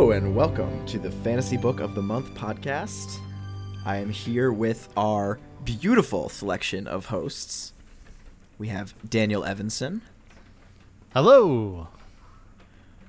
[0.00, 3.18] Hello and welcome to the Fantasy Book of the Month podcast.
[3.84, 7.74] I am here with our beautiful selection of hosts.
[8.56, 10.00] We have Daniel Evanson.
[11.12, 11.88] Hello.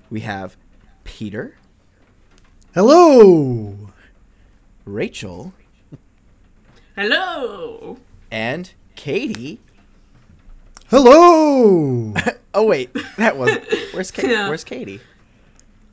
[0.10, 0.58] We have
[1.06, 1.56] Peter,
[2.76, 3.94] Hello.
[4.84, 5.54] Rachel,
[6.98, 8.00] Hello.
[8.30, 9.62] and Katie.
[10.90, 12.14] Hello.
[12.54, 13.64] Oh wait, that wasn't.
[13.94, 14.28] Where's Katie?
[14.34, 14.50] Yeah.
[14.50, 15.00] Where's Katie?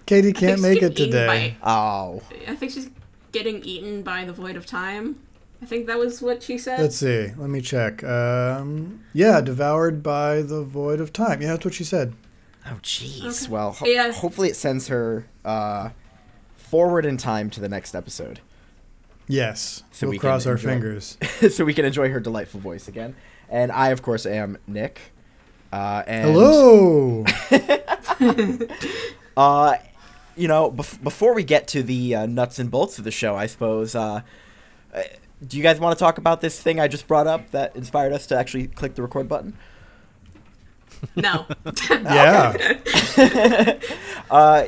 [0.09, 1.57] Katie can't make it getting eaten today.
[1.63, 2.89] Oh, I think she's
[3.31, 5.21] getting eaten by the void of time.
[5.61, 6.81] I think that was what she said.
[6.81, 7.33] Let's see.
[7.37, 8.03] Let me check.
[8.05, 11.43] Um, yeah, devoured by the void of time.
[11.43, 12.15] Yeah, that's what she said.
[12.67, 13.43] oh, jeez.
[13.45, 13.53] Okay.
[13.53, 14.11] Well, ho- Yeah.
[14.13, 15.91] hopefully it sends her uh,
[16.57, 18.41] forward in time to the next episode,
[19.31, 19.83] Yes.
[19.91, 21.19] So we'll we cross our enjoy- fingers.
[21.55, 23.15] so we can enjoy her delightful voice again.
[23.51, 25.01] And I, of course, am Nick.
[25.71, 27.25] Uh, and Hello.
[29.37, 29.77] Uh,
[30.39, 33.35] you know, bef- before we get to the uh, nuts and bolts of the show,
[33.37, 33.95] I suppose.
[33.95, 34.23] Uh,
[34.95, 35.03] uh,
[35.47, 38.13] do you guys want to talk about this thing I just brought up that inspired
[38.13, 39.57] us to actually click the record button?
[41.17, 41.47] no.
[41.91, 42.55] yeah.
[44.31, 44.67] Uh,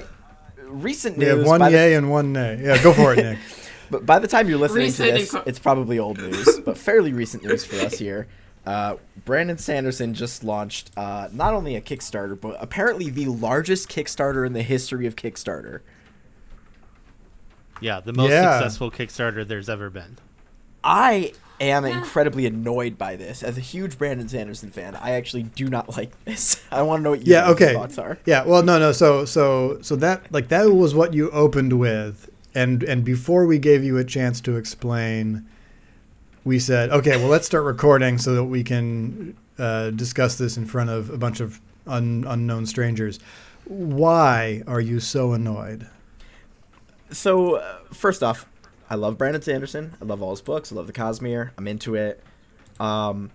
[0.67, 1.39] recent We news.
[1.39, 2.61] have one by the- yay and one nay.
[2.63, 3.39] Yeah, go for it, Nick.
[3.91, 6.79] But by the time you're listening Recent to this, inco- it's probably old news, but
[6.79, 8.29] fairly recent news for us here.
[8.67, 14.47] Uh, Brandon Sanderson just launched uh, not only a Kickstarter, but apparently the largest Kickstarter
[14.47, 15.81] in the history of Kickstarter.
[17.81, 18.59] Yeah, the most Yeah.
[18.59, 20.19] successful Kickstarter there's ever been.
[20.85, 23.43] I am incredibly annoyed by this.
[23.43, 26.63] As a huge Brandon Sanderson fan, I actually do not like this.
[26.71, 27.73] I want to know what your Yeah, okay.
[27.73, 28.19] thoughts are.
[28.27, 28.93] Yeah, well, no, no.
[28.93, 33.59] So, so, so that like that was what you opened with, and and before we
[33.59, 35.47] gave you a chance to explain,
[36.45, 40.67] we said, okay, well, let's start recording so that we can uh, discuss this in
[40.67, 43.19] front of a bunch of un, unknown strangers.
[43.65, 45.87] Why are you so annoyed?
[47.11, 48.47] So, uh, first off,
[48.89, 49.97] I love Brandon Sanderson.
[50.01, 50.73] I love all his books.
[50.73, 51.51] I love the Cosmere.
[51.59, 52.23] I'm into it.
[52.79, 53.31] Um,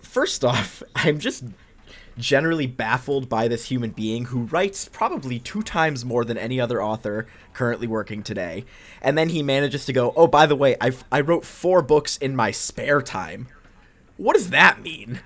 [0.00, 1.44] first off, I'm just
[2.18, 6.82] generally baffled by this human being who writes probably two times more than any other
[6.82, 8.64] author currently working today.
[9.02, 12.16] And then he manages to go, oh, by the way, I I wrote four books
[12.16, 13.48] in my spare time.
[14.16, 15.20] What does that mean?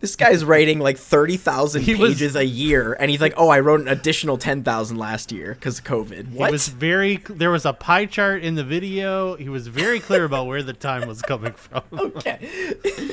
[0.00, 3.60] This guy's writing like 30,000 He was- pages a year, and he's like, oh, I
[3.60, 6.32] wrote an additional 10,000 last year because of COVID.
[6.32, 6.46] What?
[6.48, 9.36] He was very there was a pie chart in the video.
[9.36, 11.82] He was very clear about where the time was coming from.
[11.92, 12.38] okay.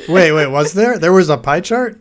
[0.08, 0.98] Wait, wait, was there?
[0.98, 2.00] There was a pie chart.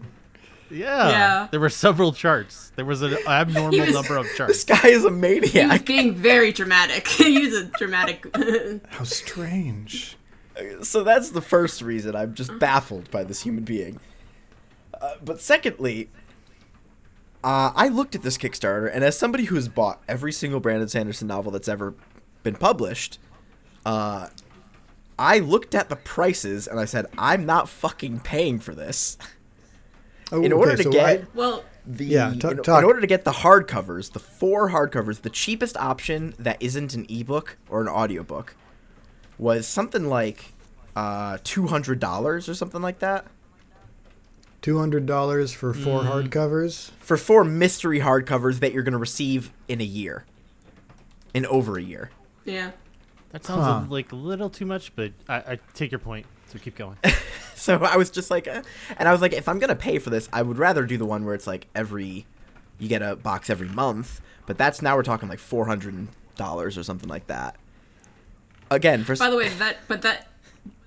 [0.70, 1.08] Yeah.
[1.08, 1.48] Yeah.
[1.50, 2.72] There were several charts.
[2.76, 4.52] There was an abnormal was- number of charts.
[4.52, 5.86] This guy is a He was maniac.
[5.86, 7.06] being very dramatic.
[7.08, 8.26] he was a dramatic.
[8.90, 10.16] How strange.
[10.82, 14.00] so that's the first reason I'm just baffled by this human being.
[15.00, 16.08] Uh, but secondly,
[17.44, 20.88] uh, I looked at this Kickstarter, and as somebody who has bought every single Brandon
[20.88, 21.94] Sanderson novel that's ever
[22.42, 23.18] been published,
[23.84, 24.28] uh,
[25.18, 29.16] I looked at the prices and I said, I'm not fucking paying for this.
[30.32, 32.84] Oh, In order okay, to so get I- well, the Yeah, ta- in, talk- in
[32.84, 37.56] order to get the hardcovers, the four hardcovers, the cheapest option that isn't an ebook
[37.68, 38.56] or an audiobook
[39.38, 40.52] was something like
[40.96, 43.26] uh, two hundred dollars or something like that
[44.62, 46.28] two hundred dollars for four Mm.
[46.30, 46.90] hardcovers.
[46.98, 50.24] for four mystery hardcovers that you're going to receive in a year,
[51.34, 52.10] in over a year.
[52.44, 52.72] yeah.
[53.30, 53.84] That sounds Huh.
[53.90, 56.24] like a little too much, but I, I take your point.
[56.48, 56.96] So keep going.
[57.58, 58.62] So I was just like, uh,
[58.98, 61.06] and I was like, if I'm gonna pay for this, I would rather do the
[61.06, 62.26] one where it's like every,
[62.78, 64.20] you get a box every month.
[64.44, 67.56] But that's now we're talking like four hundred dollars or something like that.
[68.70, 70.28] Again, for By the way, that but that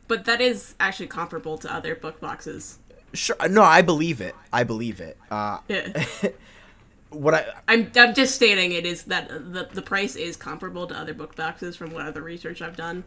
[0.07, 2.77] but that is actually comparable to other book boxes.
[3.13, 4.35] sure, no, I believe it.
[4.53, 5.17] I believe it.
[5.29, 6.03] Uh, Yeah.
[7.09, 10.95] what I I'm I'm just stating it is that the the price is comparable to
[10.95, 13.03] other book boxes from what other research I've done.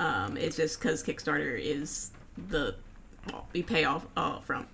[0.00, 2.10] Um, it's just because Kickstarter is
[2.48, 2.74] the
[3.30, 4.66] well, we pay off all from.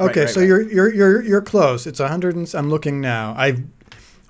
[0.00, 0.46] Okay, right, so right.
[0.46, 1.86] you're you're you're you're close.
[1.86, 3.34] It's a hundred and s- I'm looking now.
[3.36, 3.62] I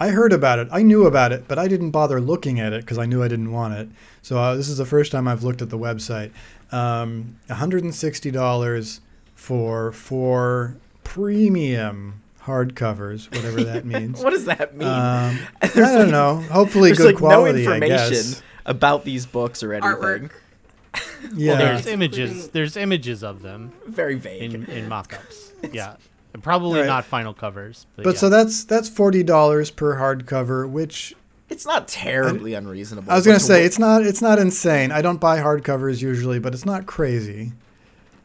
[0.01, 0.69] I heard about it.
[0.71, 3.29] I knew about it, but I didn't bother looking at it because I knew I
[3.29, 3.89] didn't want it.
[4.23, 6.31] So uh, this is the first time I've looked at the website.
[6.71, 9.01] Um, $160
[9.35, 14.23] for four premium hardcovers, whatever that means.
[14.23, 14.89] what does that mean?
[14.89, 16.37] Um, I don't like- know.
[16.53, 17.65] Hopefully, good like quality.
[17.65, 18.43] no I information guess.
[18.69, 19.91] About these books or anything.
[19.93, 20.31] Artwork.
[21.35, 21.53] Yeah.
[21.55, 22.49] Well, there's images.
[22.51, 24.55] There's images of them Very vague.
[24.55, 25.53] in in mock-ups.
[25.73, 25.97] Yeah.
[26.33, 26.87] And probably Right.
[26.87, 27.87] not final covers.
[27.97, 28.21] But, but yeah.
[28.21, 31.15] so that's that's forty dollars per hardcover, which
[31.51, 33.11] it's not terribly unreasonable.
[33.13, 34.93] I was gonna say look- it's not it's not insane.
[34.93, 37.53] I don't buy hardcovers usually, but it's not crazy.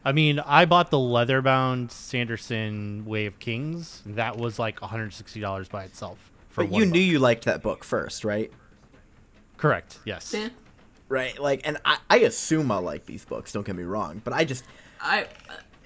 [0.04, 4.02] I mean, I bought the leather-bound Sanderson Way of Kings.
[4.04, 7.82] That was like $160 by itself for But one you knew you liked that book
[7.84, 8.52] first, right?
[9.56, 9.98] Correct.
[10.04, 10.34] Yes.
[10.36, 10.48] Yeah.
[11.08, 11.38] Right.
[11.38, 13.52] Like, and I, I assume I'll like these books.
[13.52, 14.64] Don't get me wrong, but I just
[15.00, 15.26] I.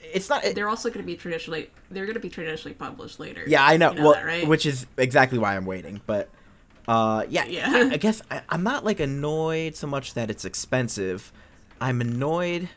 [0.03, 0.45] it's not.
[0.45, 1.71] It, They're also going to be traditionally.
[1.91, 3.43] They're going to be traditionally published later.
[3.47, 3.91] yeah, I know.
[3.91, 4.47] You know well, that, right?
[4.47, 6.01] which is exactly why I'm waiting.
[6.07, 6.31] But
[6.87, 7.71] uh, yeah, Yeah.
[7.71, 11.33] I, I guess I, I'm not like annoyed so much that it's expensive.
[11.81, 12.69] I'm annoyed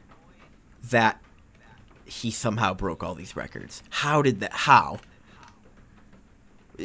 [0.90, 1.22] that
[2.06, 3.84] he somehow broke all these records.
[3.90, 4.52] How did that?
[4.52, 5.00] How?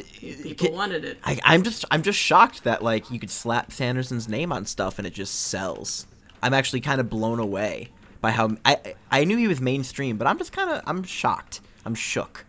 [0.03, 1.17] People wanted it.
[1.23, 4.97] I, I'm just I'm just shocked that like you could slap Sanderson's name on stuff
[4.97, 6.07] and it just sells.
[6.41, 7.89] I'm actually kind of blown away
[8.21, 11.61] by how I I knew he was mainstream, but I'm just kind of I'm shocked.
[11.85, 12.45] I'm shook.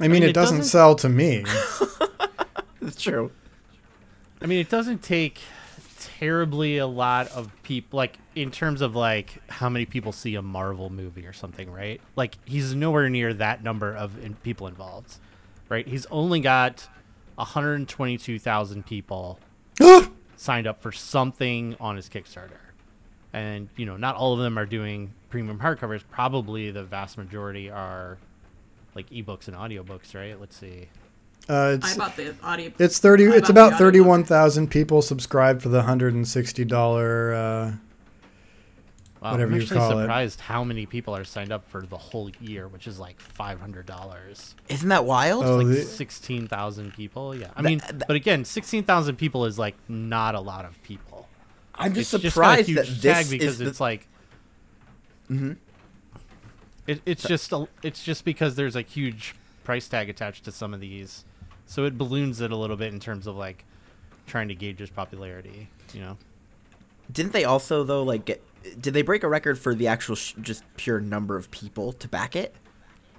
[0.00, 1.44] I mean, mean, it, it doesn't, doesn't- sell to me.
[2.84, 3.30] It's true.
[4.40, 5.38] I mean, it doesn't take
[6.00, 10.42] terribly a lot of people, like in terms of like how many people see a
[10.42, 12.00] Marvel movie or something, right?
[12.16, 15.16] Like he's nowhere near that number of in- people involved,
[15.72, 15.88] right?
[15.88, 16.86] He's only got
[17.36, 19.40] 122,000 people
[20.36, 22.60] signed up for something on his Kickstarter,
[23.32, 26.02] and you know, not all of them are doing premium hardcovers.
[26.10, 28.18] Probably the vast majority are
[28.94, 30.38] like ebooks and audiobooks, right?
[30.38, 30.88] Let's see.
[31.48, 32.70] Uh, I it's bought the audio.
[32.78, 33.26] it's thirty.
[33.26, 33.78] I It's about audiobook.
[33.78, 37.34] thirty-one thousand people subscribed for the hundred and sixty dollar.
[37.34, 37.72] Uh,
[39.22, 40.02] Wow, Whatever I'm you actually call it.
[40.02, 43.60] surprised how many people are signed up for the whole year, which is like five
[43.60, 44.56] hundred dollars.
[44.68, 45.44] Isn't that wild?
[45.44, 47.32] Oh, Like the- sixteen thousand people.
[47.34, 50.64] Yeah, I Tha- mean, tha- but again, sixteen thousand people is like not a lot
[50.64, 51.28] of people.
[51.74, 54.08] I'm just it's surprised just a huge that tag this because is it's the, like.
[55.30, 55.56] Mhm.
[56.86, 60.74] It, it's just a, it's just because there's a huge price tag attached to some
[60.74, 61.24] of these,
[61.64, 63.64] so it balloons it a little bit in terms of like
[64.26, 65.68] trying to gauge its popularity.
[65.94, 66.18] You know.
[67.12, 68.42] didn't they also though like get
[68.80, 72.08] did they break a record for the actual sh- just pure number of people to
[72.08, 72.54] back it?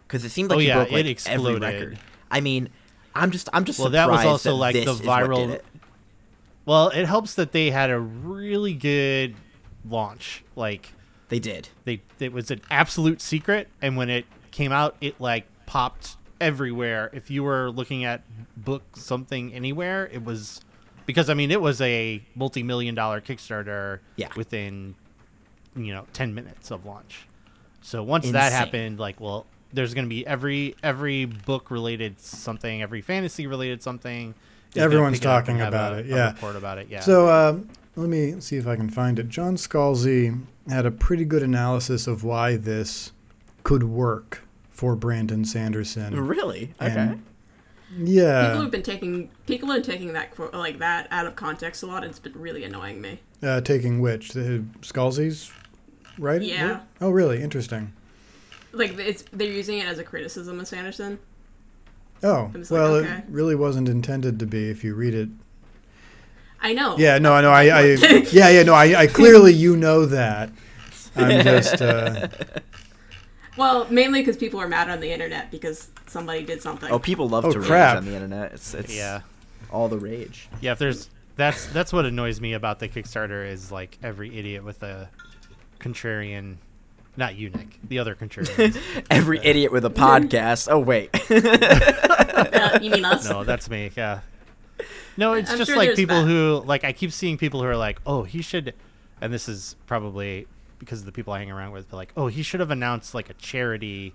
[0.07, 1.99] Because it seemed like Oh, yeah, broke it like every record.
[2.31, 2.69] I mean,
[3.15, 5.49] I'm just I'm just Well, that was also, that like, the is what did viral-
[5.51, 5.65] it.
[6.65, 9.35] Well, it helps that they had a really good
[9.85, 10.43] launch.
[10.55, 10.93] Like
[11.29, 11.69] They did.
[11.85, 17.09] they it was an absolute secret and when it came out it like popped everywhere
[17.13, 18.21] if you were looking at
[18.55, 20.59] book something anywhere it was
[21.05, 24.27] because i mean it was a multi-million dollar kickstarter Yeah.
[24.35, 24.93] within
[25.75, 27.27] you know 10 minutes of launch
[27.81, 32.81] so once that happened like well there's going to be every every book related something
[32.81, 34.33] every fantasy related something
[34.75, 36.31] Everyone's pick it talking about a- it, yeah.
[36.33, 37.57] report about it yeah So uh,
[37.95, 39.29] let me see if I can find it.
[39.29, 43.11] John Scalzi had a pretty good analysis of why this
[43.63, 46.19] could work for Brandon Sanderson.
[46.27, 46.73] Really?
[46.81, 46.91] Okay.
[46.91, 47.23] And-
[47.95, 51.35] People Yeah, have been taking people have been taking that quote like that out of
[51.35, 52.01] context a lot.
[52.03, 53.19] and It's been really annoying me.
[53.43, 55.51] uh, taking which the Scalzi's
[56.17, 56.41] right?
[56.41, 56.81] Yeah.
[57.01, 57.41] Oh, really?
[57.41, 57.93] Interesting.
[58.71, 61.19] Like it's they're using it as a criticism of Sanderson.
[62.23, 63.17] Oh, I was like, well, okay.
[63.17, 65.29] it really wasn't intended to be if you read it.
[66.61, 66.97] I know.
[66.97, 67.51] Yeah, no, I know.
[67.51, 67.81] I, I
[68.31, 68.73] yeah, yeah, no.
[68.73, 70.49] I, I clearly you know that.
[71.15, 71.81] I'm just.
[71.81, 72.27] Uh,
[73.55, 76.91] Well, mainly because people are mad on the internet because somebody did something.
[76.91, 77.95] Oh, people love Oh, to crap.
[77.95, 78.53] rage on the internet.
[78.53, 79.21] It's it's yeah
[79.71, 80.49] all the rage.
[80.61, 84.63] Yeah, if there's that's that's what annoys me about the Kickstarter is like every idiot
[84.63, 85.09] with a
[85.83, 86.55] contrarian,
[87.17, 88.77] not you, Nick, the other contrarian.
[89.11, 90.67] Every idiot with a podcast.
[90.71, 91.09] Oh wait.
[92.33, 93.29] Uh, you mean us?
[93.29, 93.91] no, that's me.
[93.95, 94.21] Yeah.
[95.17, 96.27] No, it's I'm just sure like people that.
[96.27, 98.73] who like I keep seeing people who are like, oh, he should,
[99.21, 100.47] and this is probably
[100.79, 103.13] because of the people I hang around with, but like, oh, he should have announced
[103.13, 104.13] like a charity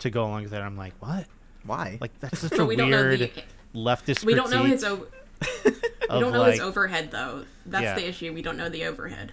[0.00, 0.58] to go along with it.
[0.58, 1.26] I'm like, what?
[1.64, 1.98] Why?
[2.00, 3.30] Like that's such a we weird the-
[3.74, 4.24] leftist.
[4.24, 4.84] We don't know critique his.
[4.84, 5.08] O- of,
[6.14, 7.44] we don't know like, his overhead though.
[7.66, 7.94] That's Yeah.
[7.94, 8.32] the issue.
[8.32, 9.32] We don't know the overhead.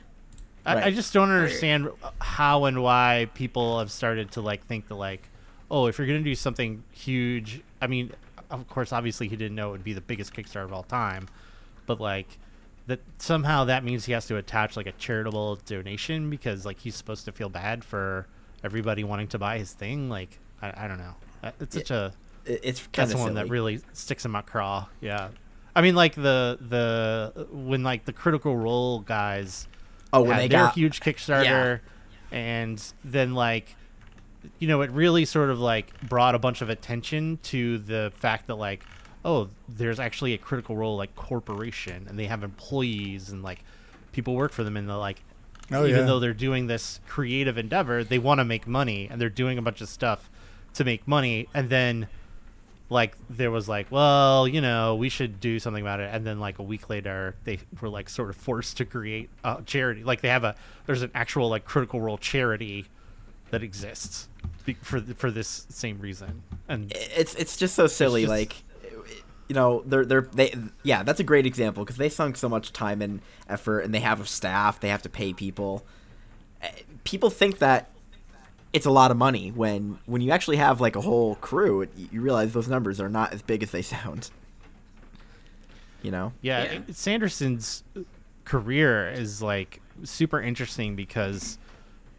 [0.66, 1.90] I, I just don't understand
[2.20, 5.28] how and why people have started to like think that like,
[5.70, 8.12] oh, if you're gonna do something huge, I mean,
[8.50, 11.28] of course, obviously he didn't know it would be the biggest Kickstarter of all time,
[11.86, 12.38] but like
[12.88, 16.96] that somehow that means he has to attach like a charitable donation because like he's
[16.96, 18.28] supposed to feel bad for
[18.64, 20.10] everybody wanting to buy his thing.
[20.10, 21.16] Like I, I don't know.
[21.60, 22.14] It's such a
[22.46, 23.44] it's kind that's one silly.
[23.44, 24.88] that really sticks in my craw.
[25.00, 25.30] Yeah.
[25.76, 29.68] I mean, like the the when like the Critical Role guys
[30.14, 31.80] oh, when had they their got huge Kickstarter,
[32.32, 33.76] and then like,
[34.60, 38.48] you know, it really sort of like brought a bunch of attention to the fact
[38.48, 38.84] that like,
[39.24, 43.64] oh, there's actually a Critical Role like corporation, and they have employees and like
[44.12, 45.22] people work for them, and they're like,
[45.74, 46.06] Oh, even yeah.
[46.06, 49.62] though they're doing this creative endeavor, they want to make money, and they're doing a
[49.62, 50.30] bunch of stuff
[50.74, 52.08] to make money, and then
[52.92, 56.10] like there was like well you know we should do something about it.
[56.14, 59.62] And then like a week later they were like sort of forced to create a
[59.66, 60.04] charity.
[60.04, 60.56] Like they have a
[60.86, 62.86] there's an actual like critical role charity
[63.50, 64.28] that exists
[64.82, 66.44] for for this same reason.
[66.68, 68.24] And it's it's just so silly.
[68.24, 68.56] just- like,
[69.48, 72.72] you know they're they're they yeah that's a great example because they sunk so much
[72.74, 75.86] time and effort and they have a staff they have to pay people.
[76.62, 76.70] Eh,
[77.06, 77.90] people think that
[78.74, 82.22] it's a lot of money when when you actually have like a whole crew you
[82.22, 84.30] realize those numbers are not as big as they sound
[86.02, 86.72] you know Yeah, Yeah.
[86.88, 87.84] it- Sanderson's
[88.46, 91.58] career is like super interesting because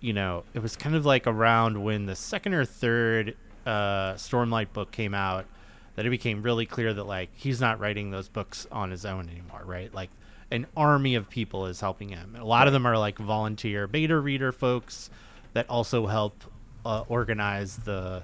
[0.01, 4.73] you know it was kind of like around when the second or third uh, Stormlight
[4.73, 5.47] book came out
[5.95, 9.29] that it became really clear that like he's not writing those books on his own
[9.29, 9.93] anymore, right?
[9.95, 10.11] Like
[10.51, 12.37] an army of people is helping him.
[12.39, 15.11] A lot of them are like volunteer beta reader folks
[15.53, 16.45] that also help
[16.85, 18.23] uh, organize the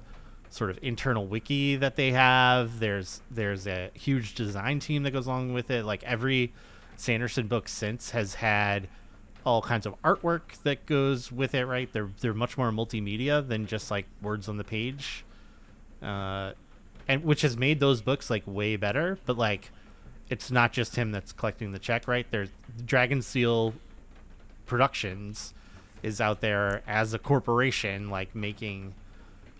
[0.50, 2.80] sort of internal wiki that they have.
[2.80, 5.84] There's there's a huge design team that goes along with it.
[5.84, 6.52] Like every
[6.96, 8.88] Sanderson book since has had
[9.44, 11.64] all kinds of artwork that goes with it.
[11.66, 11.92] Right?
[11.92, 15.24] They're they're much more multimedia than just like words on the page,
[16.02, 16.52] uh,
[17.06, 19.18] and which has made those books like way better.
[19.26, 19.70] But like,
[20.28, 22.08] it's not just him that's collecting the check.
[22.08, 22.26] Right?
[22.30, 22.50] There's
[22.84, 23.74] Dragonsteel
[24.66, 25.54] Productions
[26.02, 28.94] is out there as a corporation, like making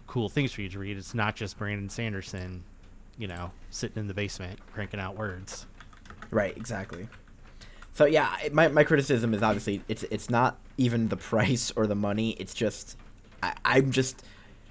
[0.07, 0.97] cool things for you to read.
[0.97, 2.64] It's not just Brandon Sanderson,
[3.18, 5.66] you know, sitting in the basement cranking out words.
[6.30, 7.09] Right, exactly.
[7.92, 11.95] So yeah, my, my criticism is obviously it's it's not even the price or the
[11.95, 12.30] money.
[12.38, 12.97] It's just
[13.42, 14.23] I, I'm just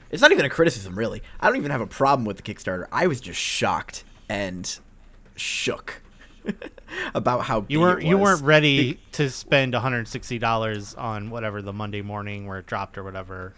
[0.09, 1.21] it's not even a criticism really.
[1.39, 2.87] I don't even have a problem with the Kickstarter.
[2.91, 4.79] I was just shocked and
[5.35, 6.01] shook
[7.15, 12.01] about how You weren't you weren't ready to spend 160 dollars on whatever the Monday
[12.01, 13.53] morning where it dropped or whatever.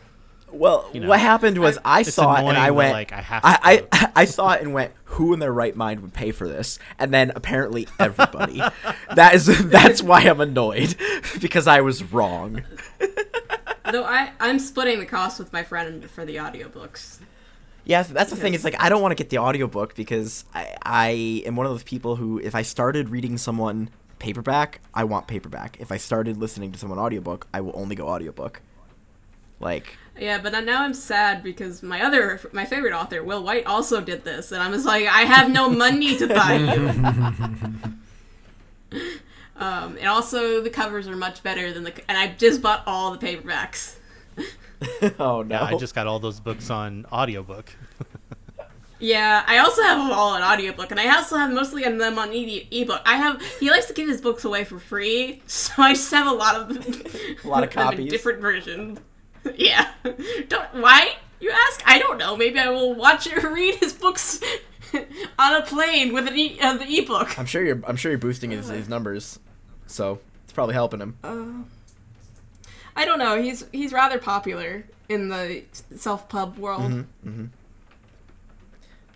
[0.52, 2.94] Well, you know, what happened was I, it's saw it and I went.
[2.94, 4.94] like, I have to I, I, I saw it and went.
[5.06, 6.80] Who in their right mind would pay for this?
[6.98, 8.62] And then apparently everybody.
[9.16, 10.96] that is that's why I'm annoyed
[11.40, 12.64] because I was wrong.
[13.92, 17.20] Though I, I'm splitting the cost with my friend for the audiobooks.
[17.90, 18.54] Yes, that's the thing.
[18.54, 21.10] It's like I don't want to get the audiobook because I, I
[21.48, 25.78] am one of those people who, if I started reading someone paperback, I want paperback.
[25.80, 28.62] If I started listening to someone audiobook, I will only go audiobook.
[29.60, 34.02] Like, Yeah, but now I'm sad because my other, my favorite author, Will Wight, also
[34.02, 36.58] did this, and I was like, I have no money to buy
[38.92, 39.00] you.
[39.58, 43.18] um, and also the covers are much better than the, and I just bought all
[43.18, 43.96] the paperbacks.
[45.20, 47.72] oh no, Yeah, I just got all those books on audiobook.
[49.02, 52.20] Yeah, I also have them all on audiobook, and I also have mostly of them
[52.20, 53.02] on e- ebook.
[53.06, 56.28] I have he likes to give his books away for free, so I just have
[56.28, 58.12] a lot of A lot of them in copies.
[58.12, 59.00] different versions.
[59.56, 59.92] yeah,
[60.50, 61.82] don't why you ask?
[61.86, 62.36] I don't know.
[62.36, 64.42] Maybe I will watch or read his books
[64.94, 67.40] on a plane with an e- uh, the ebook.
[67.40, 67.82] I'm sure you're.
[67.88, 69.40] I'm sure you're boosting his, his numbers,
[69.88, 71.18] so it's probably helping him.
[71.24, 71.64] Uh,
[73.00, 73.42] I don't know.
[73.42, 75.64] He's he's rather popular in the
[75.96, 77.06] self pub world.
[77.26, 77.46] Mm-hmm,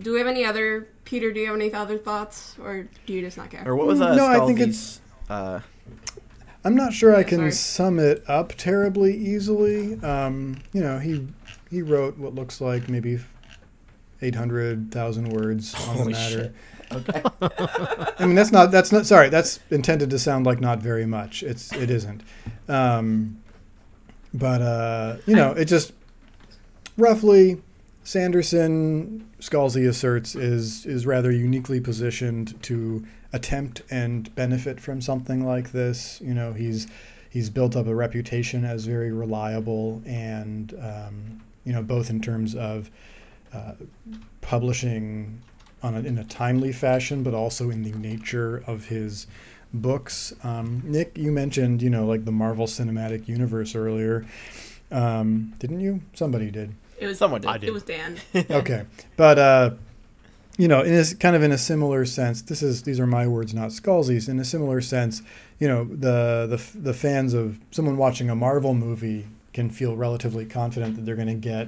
[0.02, 1.34] Do we have any other Peter?
[1.34, 3.63] Do you have any other thoughts, or do you just not care?
[3.68, 5.02] Or what was uh, No, I think it's.
[5.30, 5.60] uh,
[6.63, 7.52] I'm not sure I can sorry.
[7.52, 10.02] sum it up terribly easily.
[10.02, 11.28] Um, you know, he
[11.70, 13.20] he wrote what looks like maybe
[14.22, 16.30] 800,000 words on the matter.
[16.30, 16.56] shit.
[16.94, 17.22] Okay.
[18.20, 19.28] I mean, that's not that's not sorry.
[19.28, 21.44] That's intended to sound like not very much.
[21.44, 22.22] It's it isn't.
[22.70, 23.42] Um,
[24.34, 25.94] but uh, you know, it just
[26.98, 27.62] roughly
[28.04, 35.72] Sanderson Scalzi asserts is is rather uniquely positioned to attempt and benefit from something like
[35.72, 36.20] this.
[36.22, 36.88] You know, he's
[37.30, 42.56] he's built up a reputation as very reliable and um, you know both in terms
[42.56, 42.92] of
[43.54, 43.74] uh,
[44.42, 45.42] publishing
[45.82, 49.28] on a, in a timely fashion, but also in the nature of his
[49.74, 50.34] books.
[50.44, 54.25] Um, Nick, you mentioned you know like the Marvel Cinematic Universe earlier,
[54.92, 56.01] um, didn't you?
[56.13, 56.74] Somebody did.
[57.00, 57.50] It was Someone did.
[57.50, 57.70] I did.
[57.70, 58.18] It was Dan.
[58.50, 58.86] Okay,
[59.18, 59.72] but uh,
[60.58, 63.08] you know, in a, s- kind of in a similar sense, this is these are
[63.08, 64.30] my words, not Scalzi's.
[64.30, 65.22] In a similar sense,
[65.60, 70.46] you know, the the the fans of someone watching a Marvel movie can feel relatively
[70.46, 71.68] confident that they're going to get,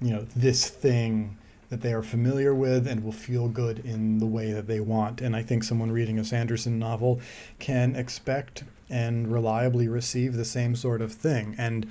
[0.00, 1.36] you know, this thing
[1.68, 5.20] that they are familiar with and will feel good in the way that they want.
[5.20, 7.20] And I think someone reading a Sanderson novel
[7.58, 11.54] can expect and reliably receive the same sort of thing.
[11.58, 11.86] And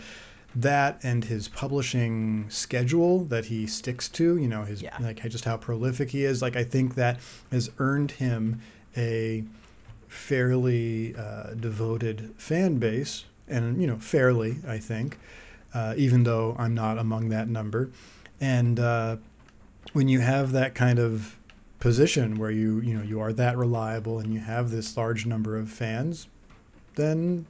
[0.55, 4.98] that and his publishing schedule that he sticks to, you know, his Yeah.
[5.01, 7.20] like just how prolific he is, like I think that
[7.51, 8.62] has earned him
[8.96, 9.44] a
[10.08, 15.17] fairly uh, devoted fan base, and you know, fairly, I think,
[15.74, 17.89] uh, even though I'm not among that number.
[18.39, 19.17] And uh,
[19.96, 21.40] when you have that kind of
[21.80, 25.58] position where you you know you are that reliable and you have this large number
[25.58, 26.28] of fans,
[26.96, 27.46] then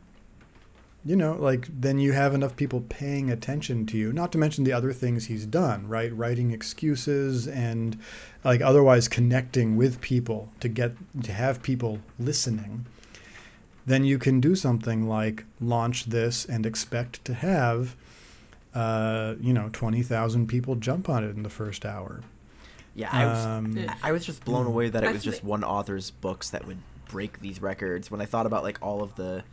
[1.03, 4.13] you know, like then you have enough people paying attention to you.
[4.13, 6.15] Not to mention the other things he's done, right?
[6.15, 7.97] Writing excuses and
[8.43, 12.85] like otherwise connecting with people to get to have people listening.
[13.87, 17.95] Then you can do something like launch this and expect to have,
[18.75, 22.21] uh, you know, twenty thousand people jump on it in the first hour.
[22.95, 26.11] Yeah, I was, Um, I was just blown away that it was just one author's
[26.11, 26.77] books that would
[27.09, 28.09] break these records.
[28.09, 29.43] When I thought about like all of the,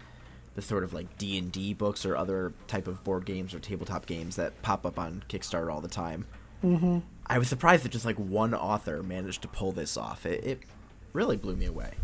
[0.55, 3.59] the sort of like D and D books or other type of board games or
[3.59, 6.25] tabletop games that pop up on Kickstarter all the time,
[6.63, 7.01] Mm-hmm.
[7.27, 10.25] I was surprised that just like one author managed to pull this off.
[10.25, 10.61] It, it
[11.13, 11.95] really blew me away.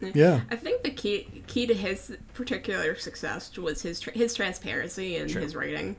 [0.00, 0.42] Yeah.
[0.50, 5.30] I think the key key to his particular success was his tra- his transparency and
[5.30, 5.40] Sure.
[5.40, 5.96] his writing.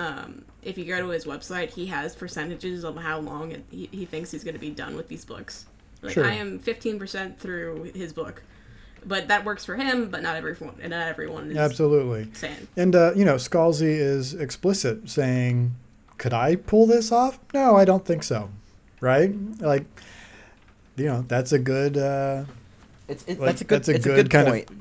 [0.00, 3.88] Um, if you go to his website, he has percentages of how long it, he,
[3.92, 5.66] he thinks he's going to be done with these books.
[6.02, 6.24] Like Sure.
[6.24, 8.42] I am fifteen percent through his book,
[9.04, 10.08] but that works for him.
[10.10, 12.28] But not everyone, and not everyone is Absolutely.
[12.32, 12.66] saying.
[12.76, 15.74] And uh, you know, Scalzi is explicit, saying,
[16.16, 17.38] "Could I pull this off?
[17.52, 18.48] No, I don't think so."
[19.02, 19.34] Right?
[19.60, 19.84] Like,
[20.96, 22.44] you know, that's a good, uh,
[23.08, 24.76] It's it, Like, that's a good that's a it's good a good kind of-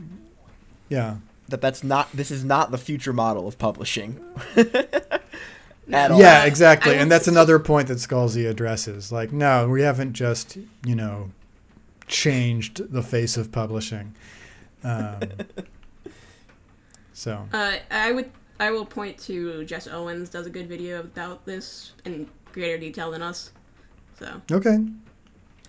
[0.89, 1.15] yeah,
[1.49, 4.23] that that's not this is not the future model of publishing.
[5.91, 6.19] At all.
[6.19, 6.95] yeah, exactly.
[6.95, 9.11] And that's another point that Scalzi addresses.
[9.11, 11.31] Like, no, we haven't just, you know,
[12.05, 14.13] changed the face of publishing.
[14.83, 15.19] Um,
[17.13, 18.29] so, Uh, I would
[18.59, 23.11] I will point to Jess Owens does a good video about this in greater detail
[23.11, 23.51] than us.
[24.19, 24.77] So okay.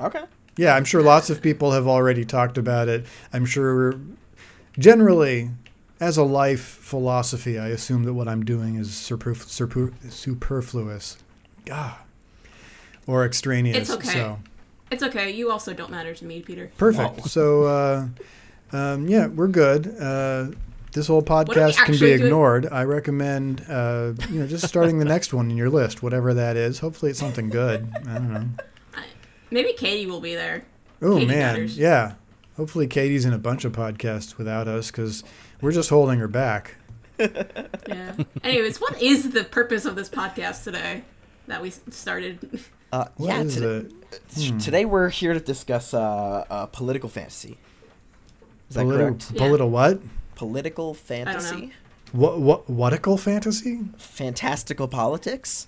[0.01, 0.25] Okay.
[0.57, 3.07] Yeah, I'm sure lots of people have already talked about it.
[3.33, 3.99] I'm sure
[4.79, 5.51] generally,
[6.01, 11.19] as a life philosophy, I assume that what I'm doing is superf- superf- superfluous.
[11.71, 12.03] Ah.
[13.07, 13.77] Or extraneous.
[13.77, 14.09] It's okay.
[14.09, 14.39] So
[14.91, 15.31] it's okay.
[15.31, 16.71] You also don't matter to me, Peter.
[16.79, 17.29] perfect.
[17.29, 18.07] So uh,
[18.73, 19.95] um, yeah, we're good.
[20.01, 20.49] Uh,
[20.93, 22.23] this whole podcast can be actually doing?
[22.25, 22.69] ignored.
[22.71, 26.57] I recommend uh, you know just starting the next one in your list, whatever that
[26.57, 26.79] is.
[26.79, 27.89] Hopefully, it's something good.
[28.09, 28.47] I don't know.
[29.51, 30.65] Maybe Katie will be there.
[31.03, 31.79] Oh man, matters.
[31.79, 32.15] yeah.
[32.57, 35.25] Hopefully, Katie's in a bunch of podcasts without us because
[35.61, 36.77] we're just holding her back.
[37.87, 38.15] Yeah.
[38.43, 41.03] Anyways, what is the purpose of this podcast today
[41.49, 42.61] that we started?
[42.93, 43.95] Uh, yeah, today.
[44.35, 44.57] Hmm.
[44.59, 47.59] today we're here to discuss uh, uh, political fantasy.
[48.71, 49.31] Is that Political, correct?
[49.33, 49.39] Yeah.
[49.39, 50.01] political what?
[50.35, 50.95] Political know.
[50.95, 51.73] fantasy?
[52.13, 53.81] What what whatical fantasy?
[53.99, 55.67] Fantastical politics?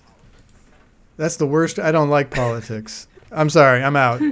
[1.17, 1.77] That's the worst.
[1.77, 3.07] I don't like politics.
[3.31, 3.83] I'm sorry.
[3.83, 4.21] I'm out.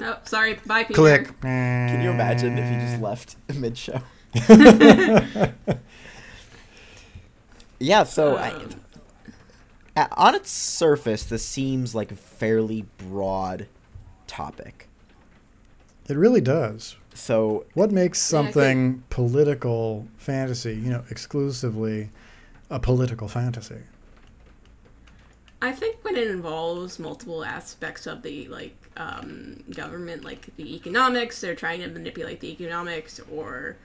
[0.00, 0.58] Oh, sorry.
[0.66, 0.94] Bye, Peter.
[0.94, 1.40] Click.
[1.40, 4.00] Can you imagine if you just left mid show?
[7.78, 8.70] yeah, so I, Um,
[9.96, 13.66] a- on its surface, this seems like a fairly broad
[14.26, 14.88] topic.
[16.08, 16.96] It really does.
[17.14, 20.74] So What makes Yeah, I think- something political fantasy?
[20.74, 22.10] You know, exclusively
[22.70, 23.80] a political fantasy.
[25.60, 31.40] I think when it involves multiple aspects of the like um, government, like the economics,
[31.40, 33.76] they're trying to manipulate the economics, or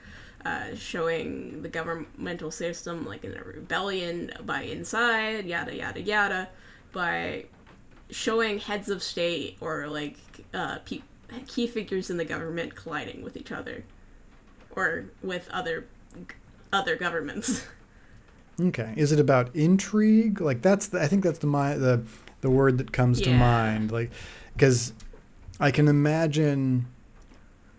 [0.44, 6.48] uh, showing the governmental system like in a rebellion by inside, yada yada yada,
[6.92, 7.44] by
[8.10, 10.16] showing heads of state or like
[10.54, 11.02] uh, pe-
[11.46, 13.84] key figures in the government colliding with each other,
[14.74, 15.86] or with other
[16.72, 17.66] other governments.
[18.60, 18.92] Okay.
[18.96, 20.40] Is it about intrigue?
[20.40, 22.02] Like that's the, I think that's the my the
[22.40, 23.92] the word that comes to mind.
[23.92, 24.10] Like
[24.54, 24.92] because
[25.60, 26.86] I can imagine.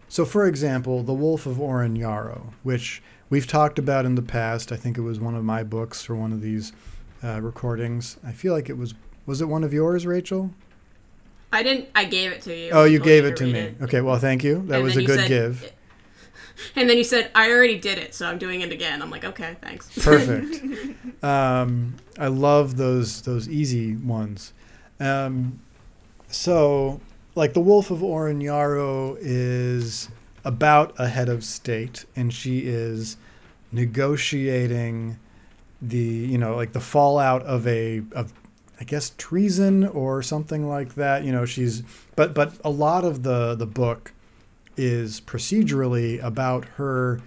[0.09, 4.71] So, for example, The Wolf of Oren-Yaro, which we've talked about in the past.
[4.71, 6.73] I think it was one of my books or one of these
[7.23, 8.17] uh, recordings.
[8.25, 8.93] I feel like it was.
[9.25, 10.51] Was it one of yours, Rachel?
[11.53, 11.89] I didn't.
[11.93, 12.71] I gave it to you.
[12.71, 13.59] Oh, you gave it to read me.
[13.59, 13.75] it.
[13.83, 14.63] Okay, well, thank you.
[14.67, 15.71] That And was a good said- give.
[16.75, 19.01] And then you said, I already did it, so I'm doing it again.
[19.01, 19.89] I'm like, okay, thanks.
[20.03, 20.61] Perfect.
[21.23, 24.51] um, I love those those easy ones.
[24.99, 25.61] Um,
[26.27, 26.99] so,
[27.35, 30.09] like the Wolf of Oren-Yaro is
[30.43, 33.17] about a head of state, and she is
[33.71, 35.19] negotiating
[35.81, 38.33] the you know like the fallout of a of
[38.79, 41.23] I guess treason or something like that.
[41.23, 41.83] You know, she's
[42.15, 44.13] but but a lot of the the book
[44.77, 47.19] is procedurally about her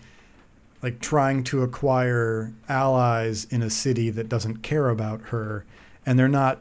[0.82, 5.64] like trying to acquire allies in a city that doesn't care about her
[6.04, 6.60] and they're not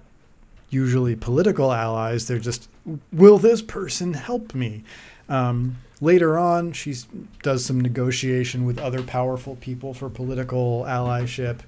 [0.71, 2.67] usually political allies they're just
[3.11, 4.83] will this person help me
[5.29, 6.95] um, later on she
[7.43, 11.59] does some negotiation with other powerful people for political allyship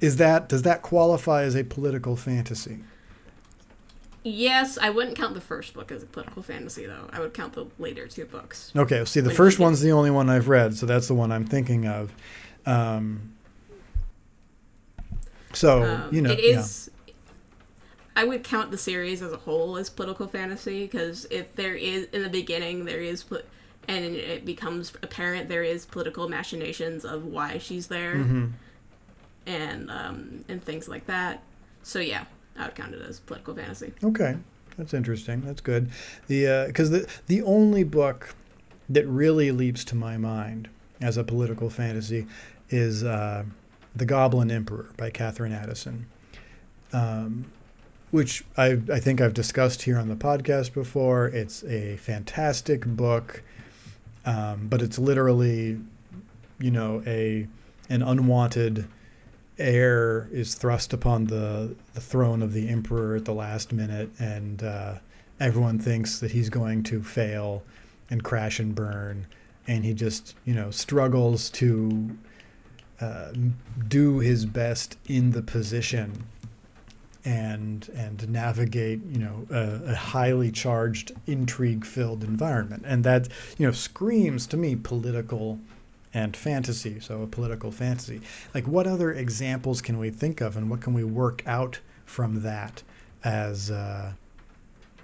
[0.00, 2.78] is that does that qualify as a political fantasy
[4.24, 7.08] Yes, I wouldn't count the first book as a political fantasy, though.
[7.12, 8.70] I would count the later two books.
[8.76, 11.32] Okay, see, the When first one's the only one I've read, so that's the one
[11.32, 12.12] I'm thinking of.
[12.64, 13.32] Um,
[15.52, 16.88] so Um, you know, it is.
[18.14, 22.06] I would count the series as a whole as political fantasy because if there is
[22.12, 23.24] in the beginning there is,
[23.88, 28.46] and it becomes apparent there is political machinations of why she's there, hmm
[29.44, 31.42] and um, and things like that.
[31.82, 33.92] So yeah, I would count it as political fantasy.
[34.04, 34.36] okay,
[34.76, 35.40] that's interesting.
[35.40, 35.90] That's good.
[36.28, 38.34] The because the the only book
[38.88, 40.68] that really leaps to my mind
[41.00, 42.26] as a political fantasy
[42.68, 43.44] is uh,
[43.96, 46.06] the Goblin Emperor by Katherine Addison.
[46.92, 47.46] Um,
[48.12, 51.28] which I, I think I've discussed here on the podcast before.
[51.28, 53.42] It's a fantastic book,
[54.26, 55.80] um, but it's literally,
[56.60, 57.48] you know, a
[57.88, 58.86] an unwanted
[59.58, 64.62] heir is thrust upon the the throne of the emperor at the last minute, and
[64.62, 64.94] uh,
[65.40, 67.62] everyone thinks that he's going to fail
[68.10, 69.26] and crash and burn,
[69.66, 72.14] and he just you know struggles to
[73.00, 73.32] uh,
[73.88, 76.26] do his best in the position
[77.24, 82.84] and and navigate you know a, a highly charged intrigue filled environment.
[82.86, 85.58] And that you know screams to me political
[86.14, 88.20] and fantasy so a political fantasy.
[88.54, 92.42] Like what other examples can we think of and what can we work out from
[92.42, 92.82] that
[93.24, 94.12] as uh,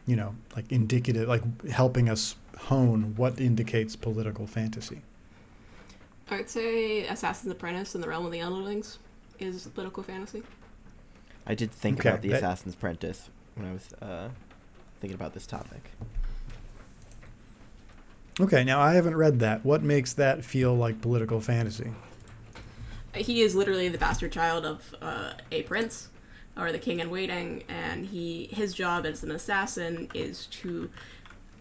[0.06, 5.02] you know like indicative like helping us hone what indicates political fantasy?
[6.30, 8.98] I would say Assassin's Apprentice and the Realm of the Elderlings
[9.38, 10.42] is political fantasy.
[11.48, 14.28] I did think Okay, about the that- Assassin's Apprentice when I was uh,
[15.00, 15.82] thinking about this topic.
[18.40, 21.90] okay now i haven't read that what makes that feel like political fantasy
[23.14, 26.08] He is literally the bastard child of uh, a prince
[26.56, 30.90] or the king in waiting, and he his job as an assassin is to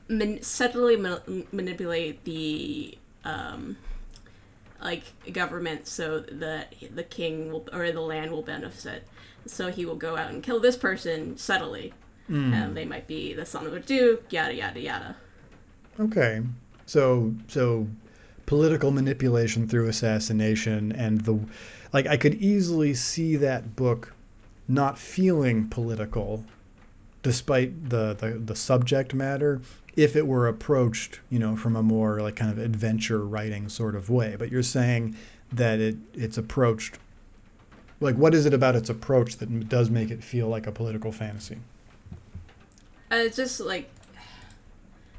[0.08, 1.20] man- subtly ma-
[1.52, 3.78] manipulate the um,
[4.82, 9.08] like government so that the king will or the land will benefit.
[9.48, 11.94] So he will go out and kill this person subtly,
[12.30, 15.16] and they might be the son of a duke, yada yada yada.
[16.00, 16.42] Okay.
[16.86, 17.88] So so
[18.46, 21.40] political manipulation through assassination and the
[21.94, 24.14] like I could easily see that book
[24.68, 26.44] not feeling political
[27.24, 29.62] despite the, the, the subject matter
[29.96, 33.96] if it were approached, you know, from a more like kind of adventure writing sort
[33.96, 34.36] of way.
[34.38, 35.16] But you're saying
[35.52, 37.00] that it it's approached
[38.00, 41.12] like what is it about its approach that does make it feel like a political
[41.12, 41.58] fantasy?
[43.12, 43.90] Uh, it's just like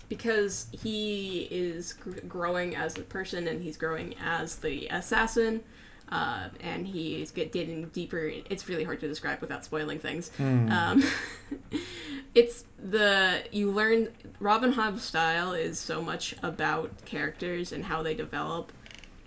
[0.09, 5.63] because he is gr- growing as a person and he's growing as the assassin,
[6.11, 8.33] uh, and he's get, getting deeper.
[8.49, 10.31] It's really hard to describe without spoiling things.
[10.39, 11.05] Um,
[12.35, 14.09] it's the you learn
[14.41, 18.73] Robin Hobb's style is so much about characters and how they develop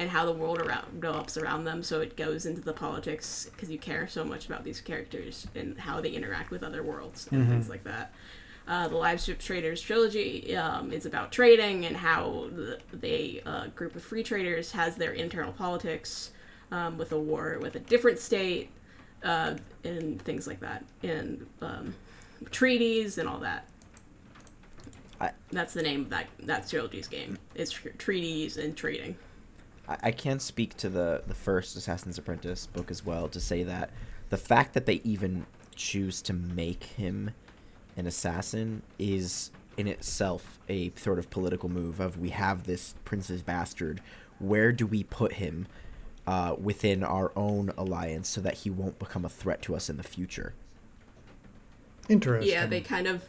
[0.01, 3.69] and how the world around develops around them so it goes into the politics because
[3.69, 7.47] you care so much about these characters and how they interact with other worlds and
[7.47, 8.11] things like that
[8.67, 12.49] uh, the Liveship Traders trilogy um, is about trading and how
[12.93, 16.31] the, uh, group of free traders has their internal politics
[16.71, 18.69] um, with a war with a different state
[19.23, 21.93] uh, and things like that and um,
[22.49, 23.67] treaties and all that.
[25.19, 27.37] I- That's the name of that that trilogy's game.
[27.55, 29.15] It's tr- treaties and trading.
[29.91, 33.63] I, I can't speak to the the first Assassin's Apprentice book as well to say
[33.63, 33.89] that
[34.29, 37.31] the fact that they even choose to make him
[37.97, 43.41] an assassin is in itself a sort of political move of we have this prince's
[43.41, 44.01] bastard
[44.39, 45.65] where do we put him
[46.27, 49.97] uh, within our own alliance so that he won't become a threat to us in
[49.97, 50.53] the future
[52.09, 52.51] Interesting.
[52.51, 53.23] Yeah, they kind of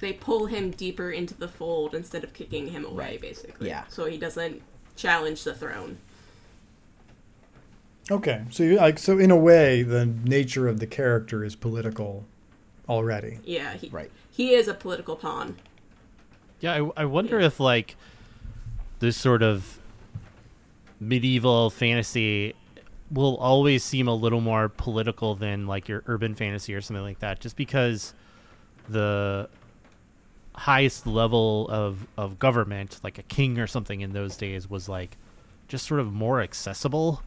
[0.00, 3.20] they pull him deeper into the fold instead of kicking him away, Right.
[3.20, 3.68] basically.
[3.68, 3.84] Yeah.
[3.88, 4.60] So he doesn't
[4.94, 5.98] challenge the throne.
[8.10, 12.24] Okay, so you like so in a way, the nature of the character is political
[12.88, 13.40] already.
[13.44, 14.10] Yeah, he Right.
[14.30, 15.56] he is a political pawn.
[16.60, 17.96] Yeah, I, I wonder if like
[19.00, 19.78] this sort of
[21.00, 22.54] medieval fantasy
[23.10, 27.18] will always seem a little more political than like your urban fantasy or something like
[27.20, 28.14] that, just because
[28.88, 29.48] the
[30.54, 35.16] highest level of of government, like a king or something in those days, was like
[35.68, 37.20] just sort of more accessible,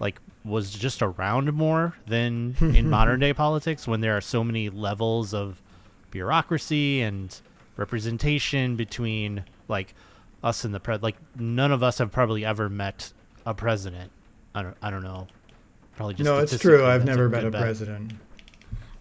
[0.00, 4.70] like was just around more than in modern day politics when there are so many
[4.70, 5.60] levels of
[6.10, 7.40] bureaucracy and
[7.76, 9.94] representation between like
[10.42, 13.12] us and the pres like none of us have probably ever met
[13.44, 14.10] a president
[14.54, 15.26] i don't i don't know
[15.98, 16.86] probably just no, it's true.
[16.86, 17.60] I've that's never met a bet.
[17.60, 18.12] president.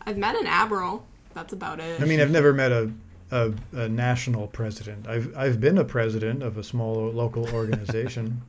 [0.02, 2.02] I've met an admiral, that's about it.
[2.02, 2.92] I mean, I've never met a,
[3.32, 5.08] a, a national president.
[5.08, 8.42] I've I've been a president of a small local organization.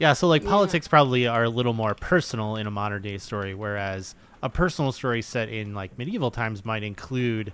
[0.00, 0.48] Yeah, so like Yeah.
[0.50, 4.92] politics probably are a little more personal in a modern day story, whereas a personal
[4.92, 7.52] story set in like medieval times might include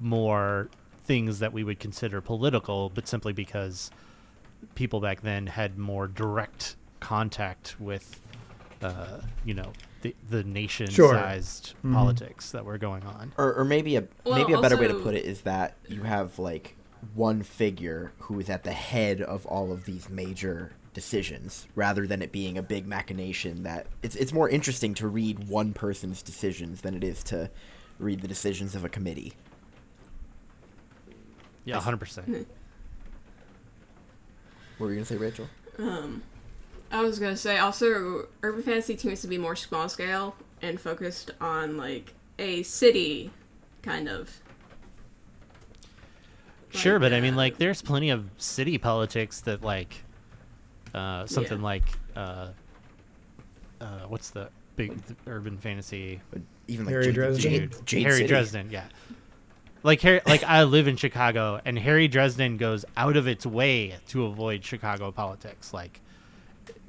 [0.00, 0.68] more
[1.04, 3.90] things that we would consider political, but simply because
[4.74, 8.20] people back then had more direct contact with,
[8.82, 11.92] uh, you know, the, the nation-sized Mhm.
[11.92, 13.32] politics that were going on.
[13.36, 16.02] or, or maybe a Well, maybe a better way to put it is that you
[16.04, 16.76] have like
[17.14, 22.22] one figure who is at the head of all of these major decisions rather than
[22.22, 26.80] it being a big machination that it's it's more interesting to read one person's decisions
[26.80, 27.50] than it is to
[27.98, 29.34] read the decisions of a committee.
[31.66, 32.48] Yeah, hundred percent.
[34.78, 35.48] What were you gonna say, Rachel?
[35.78, 36.22] Um,
[36.90, 41.30] I was gonna say also, urban fantasy tends to be more small scale and focused
[41.42, 43.30] on like a city,
[43.82, 44.40] kind of.
[46.70, 50.04] Sure, Like, but I mean, uh, like, there's plenty of city politics that, like,
[50.96, 51.64] uh, something Yeah.
[51.64, 51.84] like,
[52.16, 52.48] uh,
[53.80, 56.20] uh, what's the big th- urban fantasy?
[56.68, 57.42] Even like Harry Jade, Dresden?
[57.42, 58.26] Jade, Dude, Jade Harry City.
[58.28, 58.84] Dresden, yeah.
[59.82, 63.94] Like Harry, like I live in Chicago, and Harry Dresden goes out of its way
[64.08, 65.72] to avoid Chicago politics.
[65.72, 66.00] Like,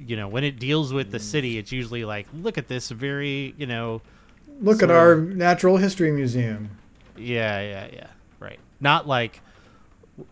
[0.00, 3.54] you know, when it deals with the city, it's usually like, look at this very,
[3.56, 4.02] you know,
[4.60, 5.36] Look at our of.
[5.36, 6.70] natural history museum.
[7.16, 8.06] Yeah, yeah, yeah.
[8.40, 8.58] Right.
[8.80, 9.40] Not like,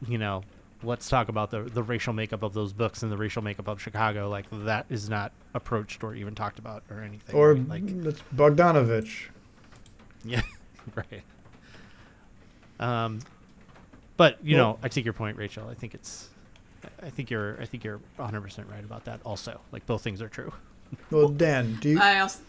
[0.09, 0.43] you know,
[0.87, 3.81] let's talk about the the racial makeup of those books and the racial makeup of
[3.83, 4.29] Chicago.
[4.31, 7.35] Like that is not approached or even talked about or anything.
[7.35, 7.69] Or right?
[7.69, 9.25] like, that's Bogdanovich.
[10.25, 10.43] yeah,
[10.95, 11.23] right.
[12.79, 13.21] Um,
[14.17, 15.69] but you Well- know, I take your point, Rachel.
[15.69, 16.29] I think it's,
[17.03, 19.21] I think you're, I think you're 100 percent right about that.
[19.25, 20.53] Also, like both things are true.
[21.11, 22.01] Well, Dan, do you?
[22.01, 22.41] I also,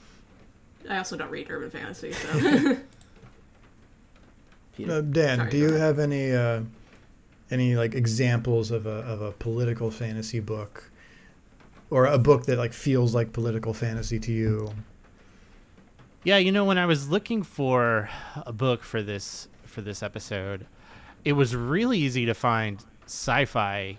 [0.89, 2.78] I also don't read urban fantasy, so
[4.88, 5.80] Uh, Dan, Sorry, do you ahead.
[5.80, 6.62] have any uh,
[7.52, 10.92] any like examples of a of a political fantasy book,
[11.90, 14.74] or a book that like feels like political fantasy to you?
[16.24, 18.10] Yeah, you know, when I was looking for
[18.46, 20.66] a book for this for this episode,
[21.24, 23.98] it was really easy to find sci-fi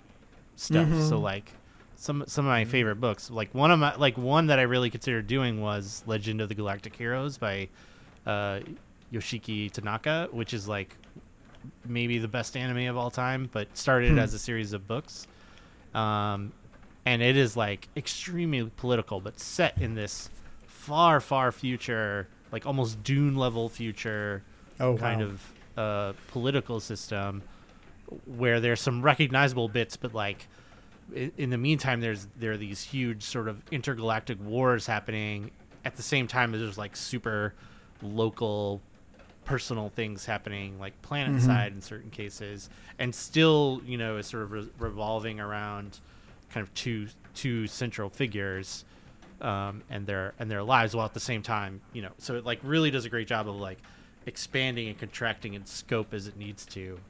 [0.56, 0.88] stuff.
[0.88, 1.22] So Mhm.
[1.22, 1.52] like
[1.96, 4.90] some some of my favorite books, like one of my like one that I really
[4.90, 7.68] considered doing was Legend of the Galactic Heroes by
[8.26, 8.60] uh,
[9.12, 10.94] Yoshiki Tanaka, which is like
[11.84, 14.18] maybe the best anime of all time, but started Hmm.
[14.18, 15.26] as a series of books.
[15.94, 16.52] Um,
[17.06, 20.30] and it is like extremely political, but set in this
[20.66, 24.42] far, far future, like almost Dune level future
[24.80, 25.28] Oh, kind wow.
[25.28, 27.42] of uh, political system
[28.26, 30.46] where there's some recognizable bits, but like
[31.14, 35.50] in, in the meantime, there's there are these huge sort of intergalactic wars happening
[35.84, 37.54] at the same time as there's like super
[38.02, 38.80] local
[39.48, 41.46] personal things happening like planet Mhm.
[41.46, 46.00] side in certain cases and still you know is sort of re- revolving around
[46.50, 48.84] kind of two two central figures
[49.40, 52.44] um, and their and their lives while at the same time you know so it
[52.44, 53.78] like really does a great job of like
[54.26, 57.00] expanding and contracting in scope as it needs to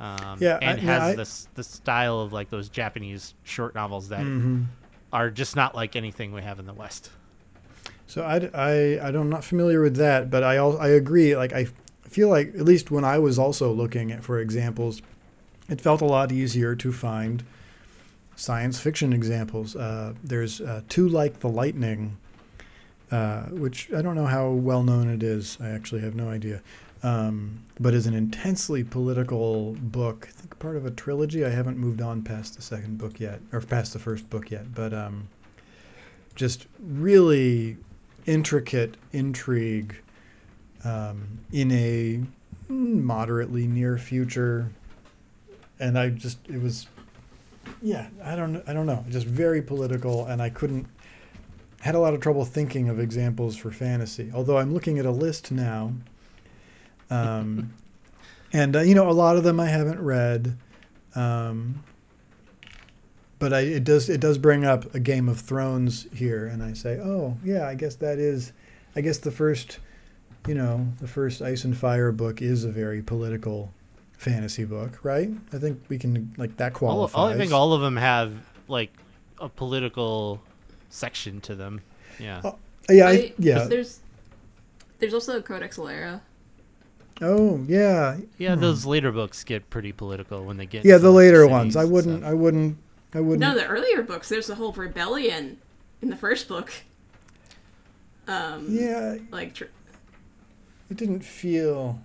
[0.00, 3.74] um, Yeah, I- and yeah, has I- this the style of like those Japanese short
[3.74, 4.64] novels that Mhm.
[5.12, 7.10] are just not like anything we have in the West.
[8.10, 11.36] So I, I, I I'm not familiar with that, but I, I agree.
[11.36, 11.68] Like I
[12.02, 15.00] feel like at least when I was also looking at, for examples,
[15.68, 17.44] it felt a lot easier to find
[18.34, 19.76] science fiction examples.
[19.76, 22.16] Uh, there's uh, Too Like the Lightning,
[23.12, 25.56] uh, which I don't know how well known it is.
[25.60, 26.62] I actually have no idea.
[27.04, 30.26] Um, but is an intensely political book.
[30.28, 31.44] I think part of a trilogy.
[31.44, 34.74] I haven't moved on past the second book yet, or past the first book yet.
[34.74, 35.28] But um,
[36.34, 37.76] just really
[38.30, 39.96] intricate intrigue
[40.84, 42.20] um, in a
[42.72, 44.70] moderately near future,
[45.80, 46.86] and I just it was,
[47.82, 50.86] yeah, I don't I don't know, just very political, and I couldn't
[51.80, 54.30] had a lot of trouble thinking of examples for fantasy.
[54.32, 55.92] Although I'm looking at a list now,
[57.10, 57.74] um,
[58.52, 60.56] and uh, you know a lot of them I haven't read.
[61.16, 61.82] Um,
[63.40, 66.72] but I, it does it does bring up a Game of Thrones here, and I
[66.74, 68.52] say, oh yeah, I guess that is,
[68.94, 69.80] I guess the first,
[70.46, 73.72] you know, the first Ice and Fire book is a very political
[74.12, 75.30] fantasy book, right?
[75.52, 77.14] I think we can like that qualifies.
[77.18, 78.32] all, I think all of them have
[78.68, 78.92] like
[79.40, 80.40] a political
[80.90, 81.80] section to them.
[82.18, 82.42] Yeah.
[82.44, 83.64] Oh, yeah, I, I- yeah.
[83.64, 84.00] There's
[84.98, 86.20] there's also Codex Alera.
[87.22, 88.60] Oh yeah, Yeah, Hmm.
[88.62, 90.84] those later books get pretty political when they get.
[90.84, 90.94] yeah.
[90.94, 92.30] into, The later cities ones, I wouldn't, stuff.
[92.30, 92.78] I wouldn't,
[93.14, 93.40] I wouldn't.
[93.40, 94.28] No, the earlier books.
[94.28, 95.58] There's a whole rebellion
[96.02, 96.70] in the first book.
[98.28, 99.64] Um, yeah, like tr-
[100.90, 101.98] it didn't feel.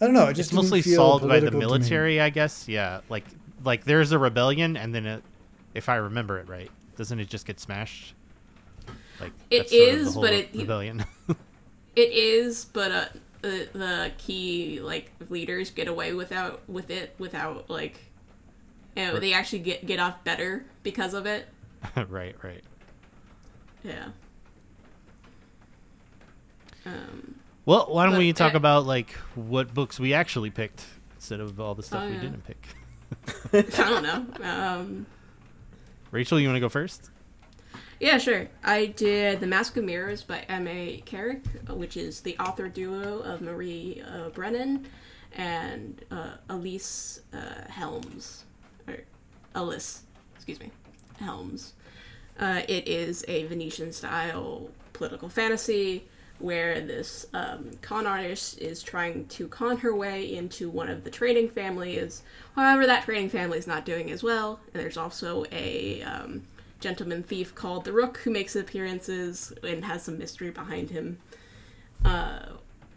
[0.00, 0.26] I don't know.
[0.28, 1.78] It just It's mostly didn't feel solved by the political to me.
[1.78, 2.68] military, I guess.
[2.68, 3.24] Yeah, like
[3.64, 5.22] like there's a rebellion, and then it,
[5.74, 8.14] if I remember it right, doesn't it just get smashed?
[9.20, 11.04] Like it is, that's sort of the but it- rebellion.
[11.96, 13.04] It is, but uh,
[13.42, 17.98] the the key like leaders get away without with it without like,
[18.96, 21.48] know, they actually get get off better because of it.
[22.08, 22.62] right, right.
[23.82, 24.08] Yeah.
[26.86, 27.34] Um,
[27.66, 30.84] Well, why don't we talk uh, about like what books we actually picked
[31.16, 32.20] instead of all the stuff Oh, we yeah.
[32.20, 32.66] didn't pick?
[33.78, 34.46] I don't know.
[34.48, 35.06] Um,
[36.10, 37.10] Rachel, you want to go first?
[38.00, 38.48] yeah, sure.
[38.64, 41.02] I did The Mask of Mirrors by M.A.
[41.04, 44.86] Carrick, which is the author duo of Marie uh, Brennan
[45.32, 48.44] and uh, Elise uh, Helms.
[49.54, 50.00] Alyc,
[50.36, 50.70] excuse me,
[51.18, 51.74] Helms.
[52.38, 56.04] Uh, it is a Venetian style political fantasy
[56.38, 61.10] where this um, con artist is trying to con her way into one of the
[61.10, 62.22] trading families.
[62.56, 64.58] However, that trading family is not doing as well.
[64.72, 66.46] And there's also a um,
[66.80, 71.18] gentleman thief called the Rook who makes appearances and has some mystery behind him
[72.06, 72.46] uh,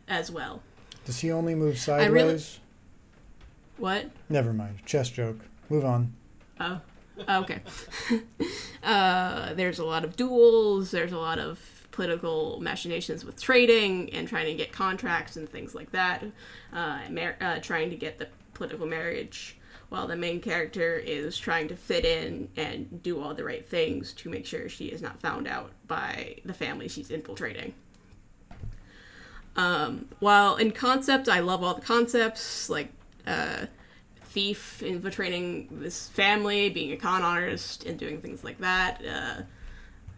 [0.08, 0.62] as well.
[1.04, 2.12] Does he only move sideways?
[2.14, 2.44] really-
[3.78, 4.12] What?
[4.30, 4.80] Never mind.
[4.86, 5.40] Chess joke.
[5.70, 6.14] Move on.
[6.60, 6.82] Oh,
[7.28, 7.62] okay.
[8.84, 10.92] uh, there's a lot of duels.
[10.92, 11.60] There's a lot of
[11.92, 16.24] political machinations with trading and trying to get contracts and things like that.
[16.72, 19.58] Uh, mar- uh, trying to get the political marriage,
[19.90, 24.12] while the main character is trying to fit in and do all the right things
[24.14, 27.74] to make sure she is not found out by the family she's infiltrating.
[29.56, 32.92] Um, while in concept, I love all the concepts like.
[33.26, 33.68] Uh,
[34.34, 39.02] thief infiltrating this family, being a con artist, and doing things like that.
[39.06, 39.42] Uh,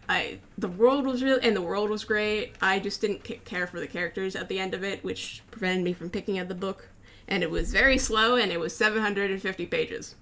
[0.07, 2.53] I the world was really and the world was great.
[2.61, 5.83] I just didn't ca- care for the characters at the end of it, which prevented
[5.83, 6.89] me from picking up the book.
[7.27, 10.15] And it was very slow, and it was 750 pages.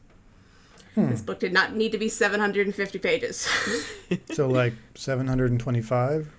[0.95, 3.47] This book did not need to be 750 pages.
[4.31, 6.31] So like 725.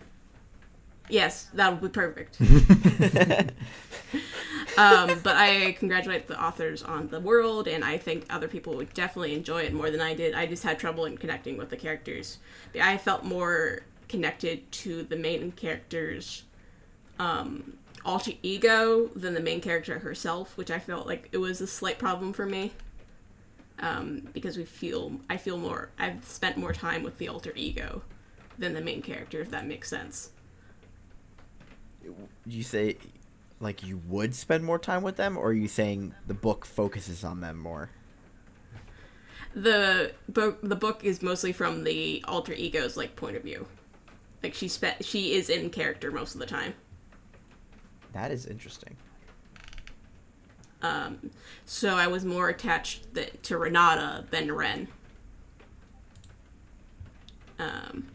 [1.11, 2.39] yes, that would be perfect.
[4.77, 8.93] um, but I congratulate the authors on the world, and I think other people would
[8.95, 10.35] definitely enjoy it more than I did.
[10.35, 12.39] I just had trouble in connecting with the characters.
[12.81, 16.45] I felt more connected to the main character's
[17.19, 21.67] um, alter ego than the main character herself, which I felt like it was a
[21.67, 22.73] slight problem for me.
[23.81, 28.03] Um, because we feel, I feel more, I've spent more time with the alter ego
[28.57, 30.31] than the main character, if that makes sense.
[32.47, 32.97] you say
[33.65, 37.25] like you would spend more time with them or are you saying the book focuses
[37.25, 37.91] on them more?
[39.55, 43.67] The book the book is mostly from the alter ego's like point of view.
[44.43, 46.75] Like she spe- she is in character most of the time.
[48.13, 48.97] That is interesting.
[50.83, 51.31] Um
[51.65, 54.89] so i was more attached th- to renata than ren.
[57.59, 58.09] Um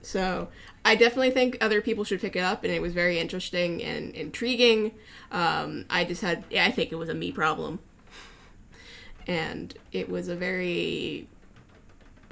[0.00, 0.48] so
[0.84, 4.14] i definitely think other people should pick it up and it was very interesting and
[4.14, 4.92] intriguing.
[5.30, 7.78] Um i just had yeah, i think it was a me problem.
[9.28, 11.28] And it was a very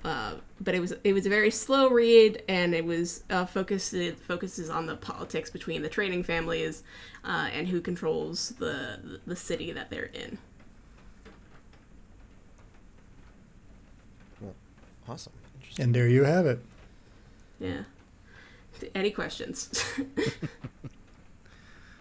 [0.04, 3.92] uh, but it was it was a very slow read and it was uh, focused
[3.92, 6.82] it focuses on the politics between the trading families
[7.24, 10.38] uh, and who controls the the city that they're in.
[15.08, 15.32] Awesome.
[15.56, 16.60] Interesting And there you have it.
[17.58, 17.82] yeah
[18.94, 19.84] any questions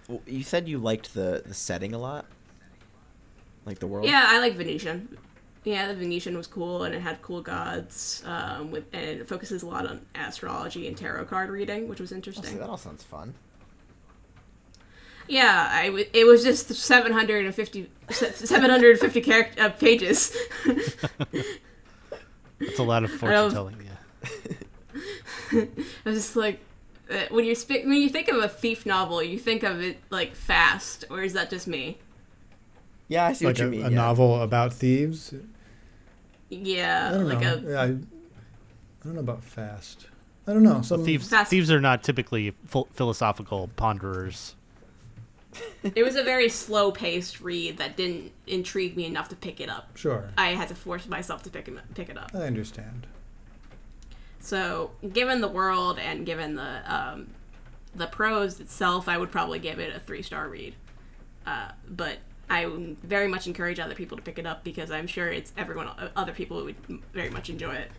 [0.07, 2.25] well, you said you liked the the setting a lot
[3.65, 5.17] like the world yeah i like venetian
[5.63, 9.61] yeah the venetian was cool and it had cool gods um, with and it focuses
[9.63, 12.77] a lot on astrology and tarot card reading which was Oh, see, interesting that all
[12.77, 13.33] sounds fun
[15.27, 20.35] Yeah, I w- it was just 750, 750 character, uh, pages.
[22.59, 23.75] That's a lot of don't- fortune telling.
[23.85, 23.99] Yeah.
[26.05, 26.59] I was just like,
[27.09, 29.97] Uh, when you sp- when you think of a thief novel, you think of it
[30.09, 31.97] like fast, or is that just me?
[33.11, 33.95] yeah i see like what you a, mean a yeah.
[33.95, 35.33] novel about thieves.
[36.49, 37.53] Yeah, I don't like know.
[37.55, 37.87] a Yeah, I, I
[39.03, 40.07] don't know about fast.
[40.47, 40.81] I don't know.
[40.81, 44.55] Some Thieves, Fast- thieves are not typically ph- philosophical ponderers.
[45.83, 49.69] it was a very slow paced read that didn't intrigue me enough to pick it
[49.69, 49.95] up.
[49.95, 52.31] Sure, I had to force myself to pick it pick it up.
[52.33, 53.05] I understand.
[54.39, 57.27] So, given the world and given the um,
[57.95, 60.75] the prose itself, I would probably give it a three star read.
[61.45, 62.17] Uh, but
[62.49, 62.65] I
[63.03, 66.31] very much encourage other people to pick it up because I'm sure it's everyone, other
[66.31, 66.75] people would
[67.13, 67.91] very much enjoy it.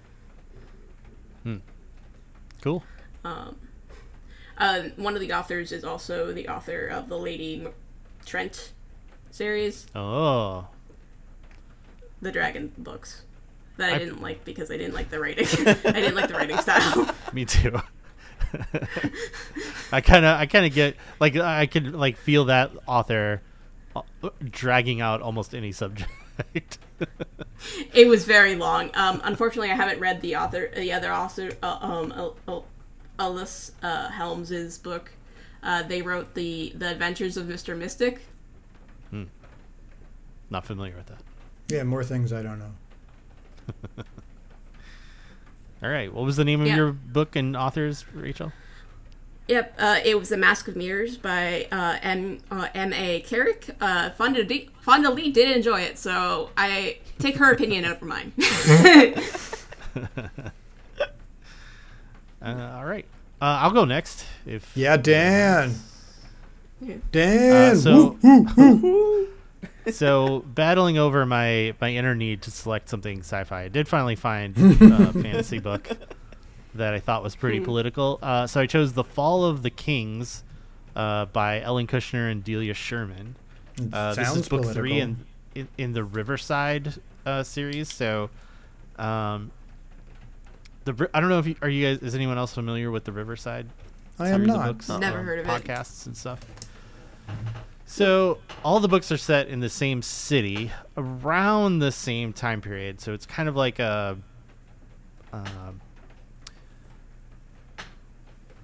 [2.62, 2.82] Cool.
[3.24, 3.56] Um,
[4.58, 7.72] Uh, one of the authors is also the author of the Lady M-
[8.26, 8.72] Trent
[9.30, 10.66] series, Oh,
[12.20, 13.22] the Dragon books.
[13.80, 15.46] That I, I- didn't like because I didn't like the writing.
[15.66, 17.10] I didn't like the writing style.
[17.32, 17.80] me too.
[19.92, 23.42] I kind of, I kind of get like I could like feel that author
[23.94, 24.02] uh,
[24.50, 26.10] dragging out almost any subject.
[27.92, 28.90] It was very long.
[28.94, 32.66] Um, unfortunately, I haven't read the author, the other author, uh, um, Al- Al-
[33.18, 35.12] Alyc uh, Helms's book.
[35.62, 38.22] Uh, they wrote the the Adventures of Mister Mystic.
[39.10, 39.24] Hmm.
[40.48, 41.20] Not familiar with that.
[41.68, 42.72] Yeah, more things I don't know.
[45.82, 46.76] All right, what was the name of Yeah.
[46.76, 48.52] your book and authors, Rachel?
[49.48, 53.74] Yep, uh, it was The Mask of Mirrors by uh, M uh, M A Carrick.
[53.80, 58.32] Uh, Fonda, D- Fonda Lee did enjoy it, so I take her opinion over mine.
[62.42, 63.04] Uh, all right,
[63.42, 64.24] uh, I'll go next.
[64.46, 65.74] If Yeah, Dan.
[66.80, 66.94] Yeah.
[67.12, 67.72] Dan.
[67.72, 69.28] Uh, so- woo, woo, woo.
[69.90, 74.56] So battling over my my inner need to select something sci-fi, I did finally find
[74.82, 75.88] a fantasy book
[76.74, 77.64] that I thought was pretty Hmm.
[77.64, 78.18] political.
[78.22, 80.44] Uh, so I chose The Fall of the Kings
[80.96, 83.36] uh, by Ellen Kushner and Delia Sherman.
[83.92, 84.72] Uh, this is book political.
[84.74, 85.16] three in,
[85.54, 86.94] in in the Riverside
[87.26, 87.92] uh, series.
[87.92, 88.30] So,
[88.98, 89.50] um,
[90.84, 93.12] the I don't know if you, are you guys is anyone else familiar with the
[93.12, 93.68] Riverside
[94.18, 94.66] I am series of not.
[94.66, 95.48] books, Never um, heard of it.
[95.64, 96.40] podcasts and stuff.
[97.90, 103.00] So all the books are set in the same city around the same time period.
[103.00, 104.16] So it's kind of like a
[105.32, 105.80] um,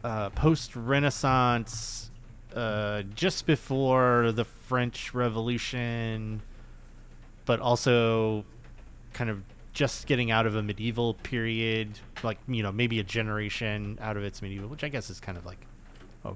[0.05, 2.13] uh, post-Renaissance,
[2.55, 6.41] uh, just before the French Revolution,
[7.47, 8.45] but also
[9.13, 13.99] kind of just getting out of a medieval period, like you know maybe a generation
[14.01, 15.67] out of its medieval, which I guess is kind of like
[16.25, 16.33] a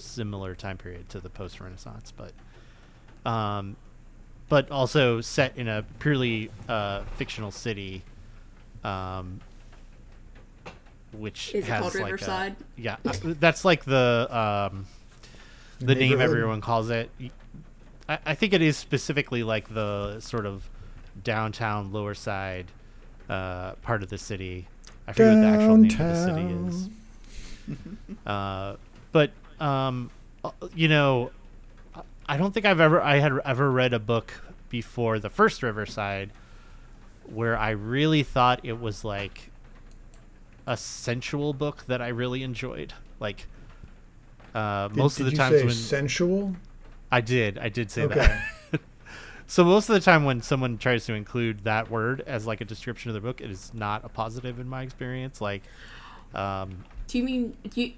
[0.00, 2.32] similar time period to the post-Renaissance, but
[3.30, 3.76] um,
[4.48, 8.02] but also set in a purely uh, fictional city,
[8.82, 9.40] um,
[11.12, 12.56] which Is it has called like Riverside?
[12.78, 14.86] A, yeah, uh, that's like the um,
[15.78, 17.10] the name everyone calls it.
[18.08, 20.68] I think it is specifically like the sort of
[21.22, 22.66] downtown lower side
[23.28, 24.66] uh, part of the city.
[25.06, 26.88] I forget what the actual name of the city is.
[28.26, 28.74] Uh,
[29.12, 29.30] but
[29.60, 30.10] um,
[30.74, 31.30] you know,
[32.26, 34.32] I don't think I've ever I had ever read a book
[34.68, 36.30] before the first Riverside
[37.24, 39.50] where I really thought it was like
[40.66, 42.92] a sensual book that I really enjoyed.
[43.18, 43.46] Like
[44.54, 46.56] uh, Did- most did of the you times say when sensual.
[47.12, 48.14] I did, I did say Okay.
[48.72, 48.80] that.
[49.48, 52.64] so most of the time when someone tries to include that word as like a
[52.64, 55.40] description of the book, it is not a positive in my experience.
[55.40, 55.62] Like,
[56.34, 57.92] um, Do you mean do you,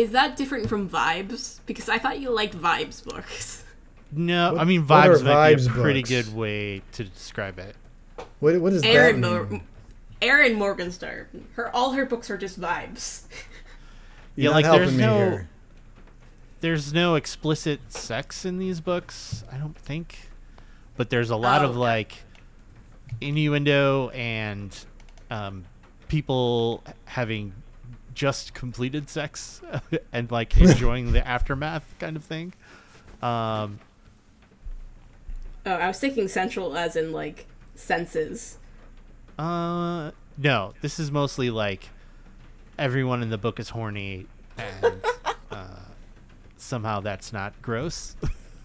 [0.00, 1.60] is that different from vibes?
[1.66, 3.64] Because I thought you liked vibes books.
[4.12, 6.10] no, What- I mean what are vibes might be a pretty books?
[6.10, 7.76] good way to describe it.
[8.40, 9.62] What what does Erin that Mo- mean?
[10.22, 11.46] Erin Morgenstern.
[11.54, 13.24] Her all her books are just vibes.
[14.36, 15.48] You're Yeah, not like, there's me no- here.
[16.60, 20.28] There's no explicit sex in these books, I don't think,
[20.96, 21.78] but there's a lot Oh, of okay.
[21.78, 22.12] like
[23.20, 24.76] innuendo and
[25.30, 25.64] um,
[26.08, 27.52] people having
[28.20, 29.62] just completed sex
[30.12, 32.52] and like enjoying the aftermath kind of thing.
[33.22, 33.80] Um,
[35.64, 38.58] Oh, I was thinking central as in like senses.
[39.38, 41.88] uh, no, this is mostly like
[42.78, 44.26] everyone in the book is horny
[44.58, 45.02] and
[45.50, 45.66] uh,
[46.58, 48.16] somehow that's not gross.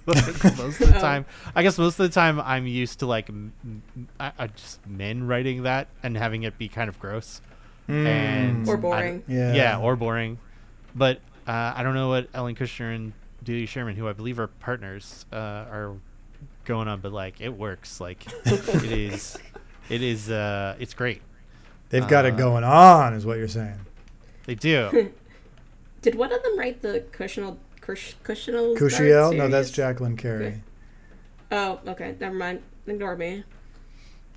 [0.05, 0.99] most of the Oh.
[1.01, 1.25] time,
[1.55, 4.85] I guess most of the time I'm used to like m- m- I, I just
[4.85, 7.39] men writing that and having it be kind of gross
[7.87, 9.23] and Or I- boring.
[9.27, 9.53] Yeah.
[9.53, 10.37] yeah, or boring.
[10.93, 13.13] But uh, I don't know what Ellen Kushner and
[13.43, 15.93] Delia Sherman, who I believe are partners, uh, are
[16.65, 17.01] going on.
[17.01, 17.99] But like, it works.
[17.99, 19.37] Like, it is,
[19.89, 21.21] it is, uh, it's great.
[21.89, 23.79] They've got it uh, going on, is what you're saying.
[24.45, 25.11] They do.
[26.01, 29.35] Did one of them write the Cushinal Cush, Cushinal Kushiel?
[29.35, 30.45] No, that's Jacqueline Carey.
[30.47, 30.61] Okay.
[31.51, 32.15] Oh, okay.
[32.19, 32.61] Never mind.
[32.87, 33.43] Ignore me.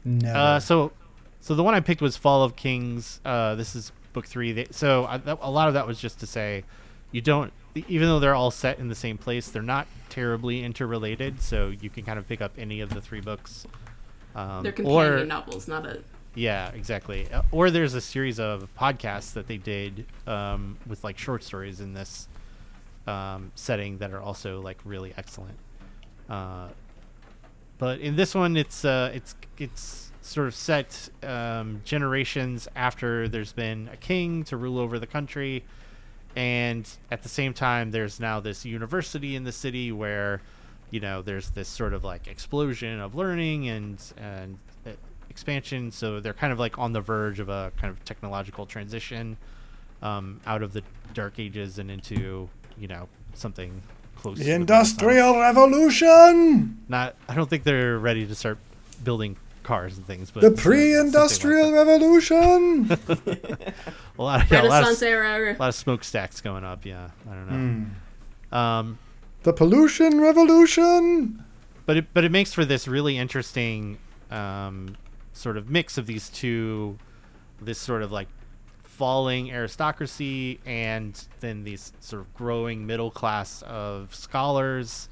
[0.05, 0.33] No.
[0.33, 0.93] Uh, so,
[1.41, 3.21] so the one I picked was Fall of Kings.
[3.25, 4.53] Uh, this is book three.
[4.53, 6.65] They, so I, that, a lot of that was just to say,
[7.13, 11.41] you don't, even though they're all set in the same place, they're not terribly interrelated.
[11.41, 13.67] So you can kind of pick up any of the three books.
[14.35, 16.03] Um, They're companion or, novels, not a.
[16.35, 17.31] Yeah, exactly.
[17.33, 21.81] Uh, Or there's a series of podcasts that they did um, with like short stories
[21.81, 22.29] in this
[23.07, 25.59] um, setting that are also like really excellent.
[26.29, 26.69] Uh,
[27.79, 33.53] but in this one, it's uh, it's it's sort of set um, generations after there's
[33.53, 35.65] been a king to rule over the country,
[36.37, 40.41] and at the same time, there's now this university in the city where,
[40.91, 44.91] you know, there's this sort of like explosion of learning and and uh,
[45.31, 45.91] expansion.
[45.91, 49.37] So they're kind of like on the verge of a kind of technological transition
[50.03, 50.83] um, out of the
[51.15, 52.49] dark ages and into
[52.79, 53.83] you know something
[54.17, 54.39] close.
[54.39, 55.39] To the Industrial.
[55.39, 56.85] Revolution!
[56.89, 58.59] Not, I don't think they're ready to start
[59.03, 59.37] building
[59.69, 62.91] cars and things, but The uh, pre-industrial like revolution.
[64.19, 65.53] a lot, of, yeah, a lot, of, era.
[65.53, 66.87] a lot of smokestacks going up.
[66.87, 67.85] Yeah, I don't know.
[68.51, 68.55] Hmm.
[68.55, 68.99] Um,
[69.43, 71.45] The pollution revolution.
[71.85, 73.99] but it but it makes for this really interesting
[74.31, 74.97] um,
[75.35, 76.99] sort of mix of these two,
[77.61, 78.29] this sort of like
[78.85, 85.11] falling aristocracy and then these sort of growing middle class of scholars,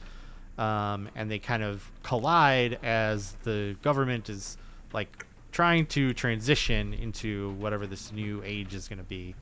[0.59, 4.57] um, and they kind of collide as the government is
[4.92, 9.34] like trying to transition into whatever this new age is going to be.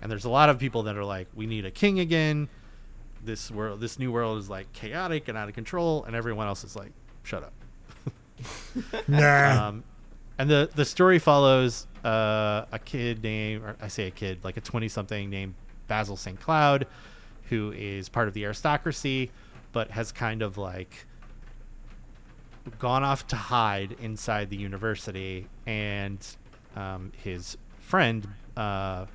[0.00, 2.48] And there's a lot of people that are like, we need a king again.
[3.24, 6.62] This world, this new world is like chaotic and out of control, and everyone else
[6.64, 6.92] is like,
[7.22, 7.52] shut up.
[9.08, 9.68] Nah.
[9.68, 9.84] Um,
[10.38, 14.56] and the the story follows uh, a kid named, or I say a kid, like
[14.56, 15.54] a twenty something named
[15.88, 16.40] Basil St.
[16.40, 16.86] Cloud,
[17.48, 19.32] who is part of the aristocracy,
[19.78, 21.06] but has kind of like
[22.80, 26.18] gone off to hide inside the university, and
[26.74, 28.26] um, his friend.
[28.56, 29.06] Uh,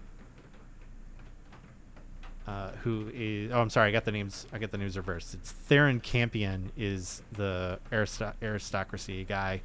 [2.48, 3.52] uh, who is?
[3.52, 3.90] Oh, I'm sorry.
[3.90, 4.48] I got the names.
[4.54, 5.34] I got the names reversed.
[5.34, 9.62] It's Theron Campion is the aristo- aristocracy guy,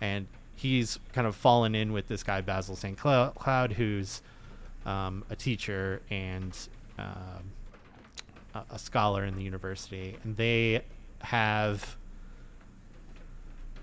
[0.00, 0.26] and
[0.56, 2.96] he's kind of fallen in with this guy Basil St.
[2.96, 4.22] Cloud, who's
[4.86, 6.56] um, a teacher and
[6.98, 7.52] um,
[8.70, 10.84] a, scholar in the university, and they
[11.20, 11.96] have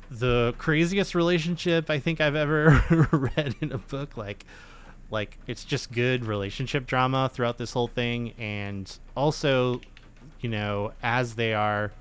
[0.10, 4.18] the craziest relationship I think I've ever read in a book.
[4.18, 4.46] Like,
[5.12, 9.82] like it's just good relationship drama throughout this whole thing, and also,
[10.42, 11.92] you know, as they are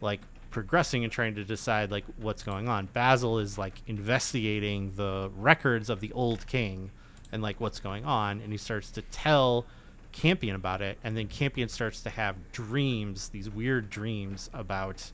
[0.00, 0.20] like
[0.50, 5.90] progressing and trying to decide like what's going on, Basil is like investigating the records
[5.90, 6.90] of the old king
[7.32, 9.66] and like what's going on, and he starts to tell
[10.12, 15.10] Campion about it, and then Campion starts to have dreams, these weird dreams about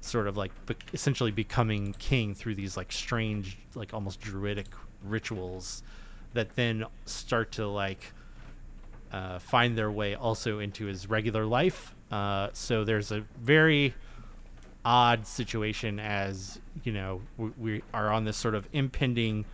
[0.00, 4.66] sort of like be- essentially becoming king through these like strange like almost druidic
[5.02, 5.82] rituals
[6.34, 8.12] that then start to like
[9.12, 11.94] uh, find their way also into his regular life.
[12.10, 13.94] Uh, so there's a very
[14.84, 19.44] odd situation as you know we, we are on this sort of impending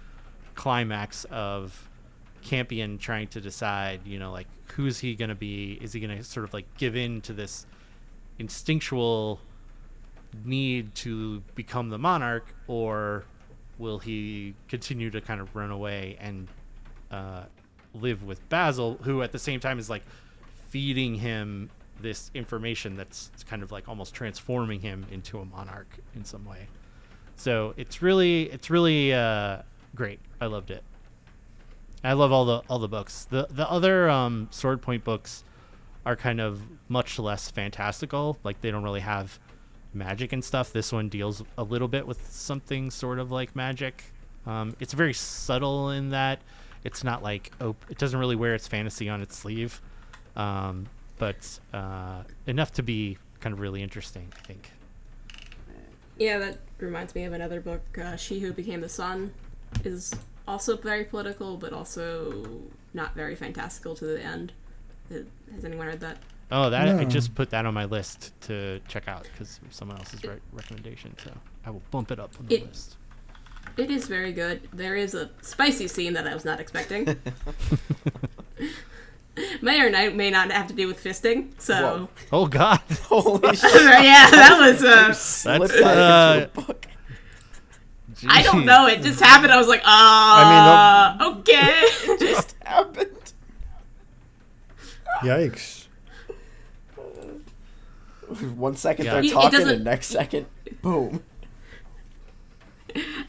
[0.54, 1.88] climax of
[2.42, 6.16] campion trying to decide you know like who's he going to be is he going
[6.16, 7.66] to sort of like give in to this
[8.38, 9.40] instinctual
[10.44, 13.24] need to become the monarch, or
[13.78, 16.48] will he continue to kind of run away and
[17.10, 17.44] uh,
[17.94, 20.02] live with Basil, who at the same time is like
[20.68, 21.70] feeding him
[22.00, 26.66] this information that's kind of like almost transforming him into a monarch in some way.
[27.36, 29.62] So it's really, it's really uh,
[29.94, 30.20] great.
[30.40, 30.82] I loved it.
[32.04, 33.26] I love all the all the books.
[33.30, 35.44] The the other um, Sword Point books
[36.04, 38.38] are kind of much less fantastical.
[38.42, 39.38] Like they don't really have
[39.94, 40.72] magic and stuff.
[40.72, 44.04] This one deals a little bit with something sort of like magic.
[44.46, 46.40] Um, it's very subtle in that
[46.84, 49.80] it's not like op- it doesn't really wear its fantasy on its sleeve,
[50.34, 50.86] um,
[51.18, 54.32] but uh, enough to be kind of really interesting.
[54.36, 54.70] I think.
[56.18, 57.82] Yeah, that reminds me of another book.
[57.98, 59.32] Uh, she Who Became the Sun
[59.84, 60.12] is
[60.46, 62.44] also very political, but also
[62.94, 64.52] not very fantastical to the end.
[65.10, 66.18] Has anyone read that?
[66.50, 70.22] Oh, that I just put that on my list to check out because someone else's
[70.22, 71.14] re- recommendation.
[71.24, 71.30] So
[71.64, 72.96] I will bump it up on the It- list.
[73.78, 74.68] It is very good.
[74.72, 77.06] There is a spicy scene that I was not expecting.
[79.62, 81.52] may or not, may not have to do with fisting.
[81.58, 83.72] So, Oh God, Holy shit!
[83.72, 84.84] yeah, that was.
[84.84, 86.62] Uh, Slip That's, that uh,
[88.12, 88.36] into a book.
[88.36, 88.86] I don't know.
[88.86, 89.52] It just happened.
[89.52, 91.86] I was like, ah, okay.
[92.18, 93.32] Just happened.
[95.22, 95.86] Yikes.
[98.56, 99.12] One second Yeah.
[99.14, 100.46] they're It- it talking, doesn't- and next second,
[100.80, 101.22] boom.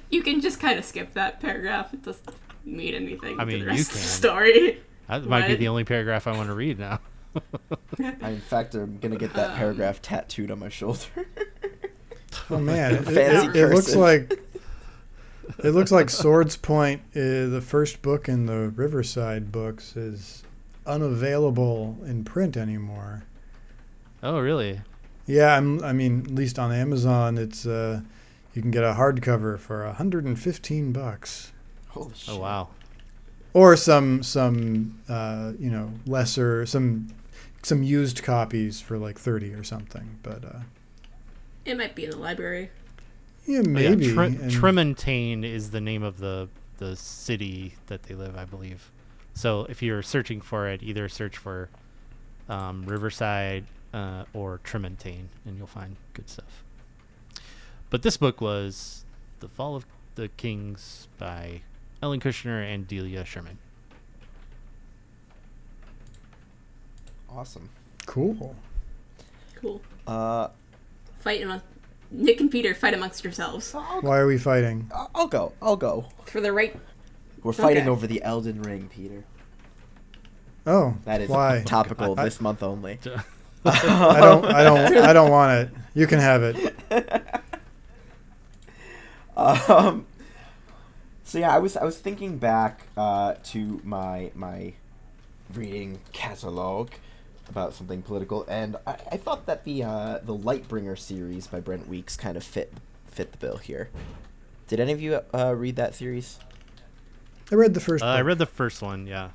[0.10, 1.94] you can just kind of skip that paragraph.
[1.94, 2.30] It doesn't
[2.66, 4.08] mean anything I mean, to the you rest of the can.
[4.08, 4.82] story.
[5.10, 7.00] That might be the only paragraph I want to read now.
[8.00, 11.00] I, in fact, I'm gonna get that Um, paragraph tattooed on my shoulder.
[12.50, 14.43] Oh man, it, Fancy it- it looks like
[15.60, 20.44] it looks like Swordspoint, uh, the first book in the Riverside books, is
[20.86, 23.24] unavailable in print anymore.
[24.22, 24.82] Oh, really?
[25.26, 28.02] Yeah, I'm, I mean, at least on Amazon, it's uh,
[28.54, 31.52] you can get a hardcover for 115 bucks.
[31.90, 32.34] Holy shit!
[32.34, 32.70] Oh, wow.
[33.54, 37.08] or some some uh, you know lesser some
[37.62, 40.18] some used copies for like thirty or something.
[40.24, 40.60] But uh,
[41.66, 42.72] It might be in the library.
[43.46, 44.14] Yeah, Oh, yeah, maybe.
[44.14, 48.92] Tre- and- Tremontaine is the name of the the city that they live, I believe.
[49.36, 51.70] So if you're searching for it, either search for
[52.50, 56.64] um, Riverside uh, or Tremontaine, and you'll find good stuff.
[57.90, 59.06] But this book was
[59.40, 59.86] The Fall of
[60.16, 61.62] the Kings by
[62.02, 63.60] Ellen Kushner and Delia Sherman.
[67.30, 67.70] Awesome.
[68.06, 68.56] cool.
[69.56, 69.82] Cool.
[70.06, 70.50] Uh,
[71.20, 71.62] Fight among
[72.14, 74.90] Nick and Peter fight amongst yourselves Why are we fighting?
[75.16, 75.52] I'll go.
[75.62, 76.06] I'll go.
[76.26, 76.80] for the right.
[77.42, 77.90] We're fighting Okay.
[77.90, 79.26] over the Elden Ring, Peter.
[80.66, 81.64] Oh, That is why?
[81.66, 83.00] topical I- this month only.
[83.66, 84.46] I don't.
[84.46, 84.98] I don't.
[85.10, 85.70] I don't want it.
[85.94, 86.76] You can have it.
[89.36, 90.06] Um,
[91.24, 94.74] so yeah, I was I was thinking back uh, to my my
[95.54, 96.92] reading catalog
[97.54, 101.88] about something political, and I, I thought that the uh, the Lightbringer series by Brent
[101.88, 102.74] Weeks kind of fit
[103.06, 103.90] fit the bill here.
[104.68, 106.40] Did any of you uh, read that series?
[107.52, 108.04] I read the first.
[108.04, 108.18] Uh, book.
[108.18, 109.30] I read the first one, yeah.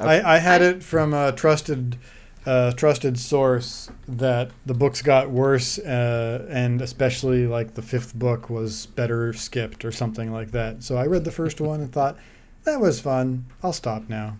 [0.00, 1.98] I, I had it from a trusted,
[2.46, 8.50] uh, trusted source that the books got worse, uh, and especially like the fifth book
[8.50, 10.82] was better skipped or something like that.
[10.82, 12.16] So I read the first one and thought
[12.64, 13.44] that was fun.
[13.62, 14.38] I'll stop now.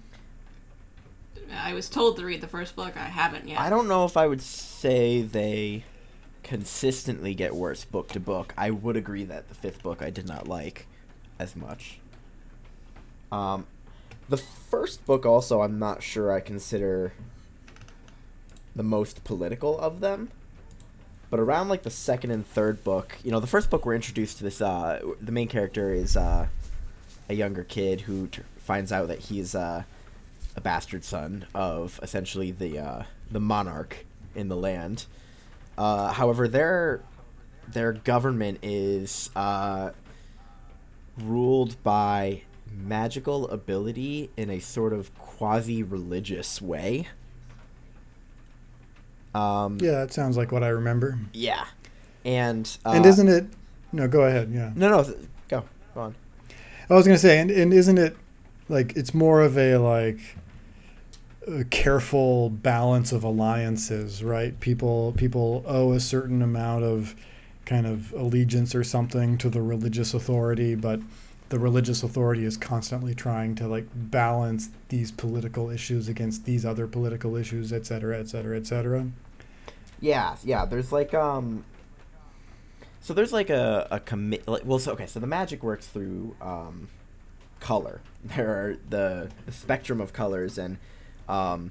[1.52, 2.96] I was told to read the first book.
[2.96, 3.60] I haven't yet.
[3.60, 5.84] I don't know if I would say they
[6.42, 8.54] consistently get worse book to book.
[8.56, 10.86] I would agree that the fifth book I did not like
[11.38, 11.98] as much.
[13.30, 13.66] Um,
[14.28, 17.12] the first book also I'm not sure I consider
[18.74, 20.30] the most political of them.
[21.30, 24.38] But around like the second and third book, you know, the first book we're introduced
[24.38, 24.60] to this.
[24.60, 26.48] Uh, the main character is uh,
[27.28, 29.84] a younger kid who t- finds out that he's uh,
[30.56, 35.06] a bastard son of essentially the uh, the monarch in the land.
[35.78, 37.02] Uh, however, their
[37.68, 39.90] their government is uh,
[41.18, 42.42] ruled by
[42.72, 47.06] magical ability in a sort of quasi religious way.
[49.34, 51.18] Um, Yeah, that sounds like what I remember.
[51.32, 51.64] yeah,
[52.24, 53.46] and uh, and isn't it?
[53.92, 54.50] No, go ahead.
[54.52, 54.72] Yeah.
[54.74, 55.16] no no th-
[55.48, 56.14] go go on.
[56.88, 58.16] I was gonna say, and, and isn't it
[58.70, 60.18] like it's more of a like
[61.46, 64.58] a careful balance of alliances, right?
[64.60, 67.14] People people owe a certain amount of
[67.66, 71.00] kind of allegiance or something to the religious authority, but
[71.48, 76.86] the religious authority is constantly trying to like balance these political issues against these other
[76.86, 79.06] political issues, et cetera, et cetera, et cetera.
[80.00, 80.64] Yeah, yeah.
[80.64, 81.64] There's like um.
[83.00, 84.46] So there's like a a commit.
[84.46, 85.06] Like, well, so okay.
[85.06, 86.88] So the magic works through um,
[87.60, 88.00] color.
[88.22, 90.76] There are the the spectrum of colors, and
[91.28, 91.70] um,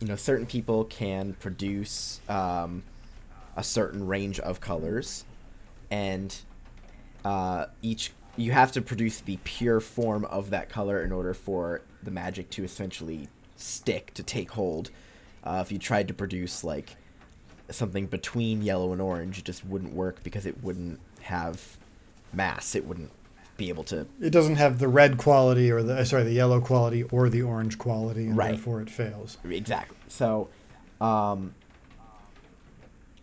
[0.00, 2.82] you know, certain people can produce um,
[3.56, 5.24] a certain range of colors,
[5.90, 6.36] and
[7.24, 11.82] uh, each you have to produce the pure form of that color in order for
[12.02, 14.90] the magic to essentially stick to take hold.
[15.42, 16.96] Uh, if you tried to produce like
[17.70, 21.78] something between yellow and orange, it just wouldn't work because it wouldn't have
[22.32, 22.74] mass.
[22.74, 23.10] It wouldn't
[23.58, 24.06] be able to.
[24.22, 27.42] It doesn't have the red quality or the uh, sorry the yellow quality or the
[27.42, 28.52] orange quality, and Right.
[28.52, 29.36] therefore it fails.
[29.44, 29.96] Exactly.
[30.08, 30.48] So,
[31.00, 31.54] um,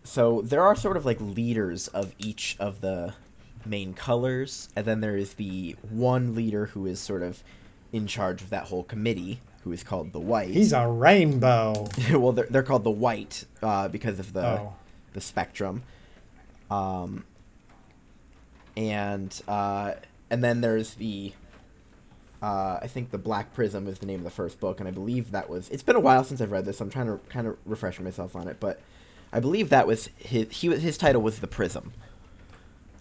[0.04, 3.14] so there are sort of like leaders of each of the
[3.64, 7.42] main colors, and then there is the one leader who is sort of
[7.92, 10.50] in charge of that whole committee, who is called the White.
[10.50, 11.88] He's a rainbow.
[12.12, 14.74] well, they're, they're called the White uh, because of the Oh.
[15.14, 15.82] the spectrum.
[16.70, 17.24] Um,
[18.76, 19.94] and uh,
[20.30, 21.32] and then there's the
[22.42, 24.92] uh, I think the Black Prism is the name of the first book, and I
[24.92, 25.68] believe that was.
[25.70, 26.80] It's been a while since I've read this.
[26.80, 28.80] I'm trying to kind of refresh myself on it, but
[29.32, 30.46] I believe that was his.
[30.50, 31.92] He was his title was the Prism.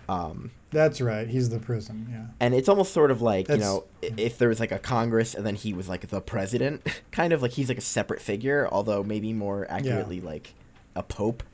[0.08, 1.28] Um, That's right.
[1.28, 2.08] He's the prism.
[2.12, 2.26] Yeah.
[2.40, 5.34] and it's almost sort of like you know i- if there was like a Congress
[5.34, 8.70] and then he was like the president, kind of like he's like a separate figure,
[8.72, 10.54] although maybe more accurately like
[10.96, 11.42] a pope.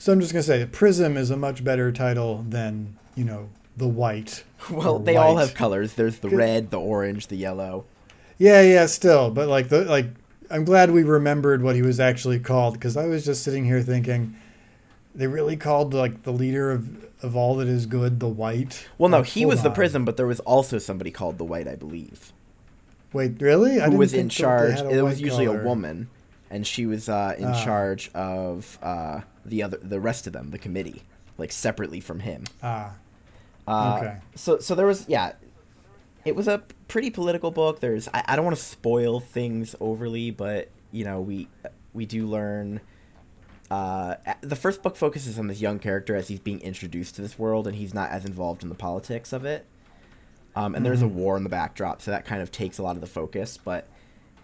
[0.00, 3.48] So I'm just gonna say, prism is a much better title than you know
[3.78, 4.44] the white.
[4.70, 5.94] Well, they all have colors.
[5.94, 7.84] There's the red, the orange, the yellow.
[8.38, 8.86] Yeah, yeah.
[8.86, 10.06] Still, but like the like,
[10.50, 13.80] I'm glad we remembered what he was actually called because I was just sitting here
[13.82, 14.36] thinking,
[15.14, 18.86] they really called like the leader of of all that is good the white.
[18.98, 19.74] Well, no, Like, he was the on.
[19.74, 22.32] prism, but there was also somebody called the White, I believe,
[23.12, 23.80] Wait, really?
[23.80, 24.80] I who was think in charge.
[24.80, 25.62] It was usually color.
[25.62, 26.08] a woman,
[26.50, 27.64] and she was uh, in Ah.
[27.64, 31.02] charge of uh, the other, the rest of them, the committee,
[31.38, 32.44] like separately from him.
[32.62, 32.92] Ah,
[33.68, 34.16] Uh, Okay.
[34.34, 35.32] So, so there was, yeah,
[36.24, 37.80] it was a pretty political book.
[37.80, 41.48] There's I, I don't want to spoil things overly, but you know we
[41.92, 42.80] we do learn.
[43.70, 47.38] Uh, the first book focuses on this young character as he's being introduced to this
[47.38, 49.66] world, and he's not as involved in the politics of it.
[50.56, 52.96] Um, and there's a war in the backdrop, so that kind of takes a lot
[52.96, 53.58] of the focus.
[53.62, 53.86] But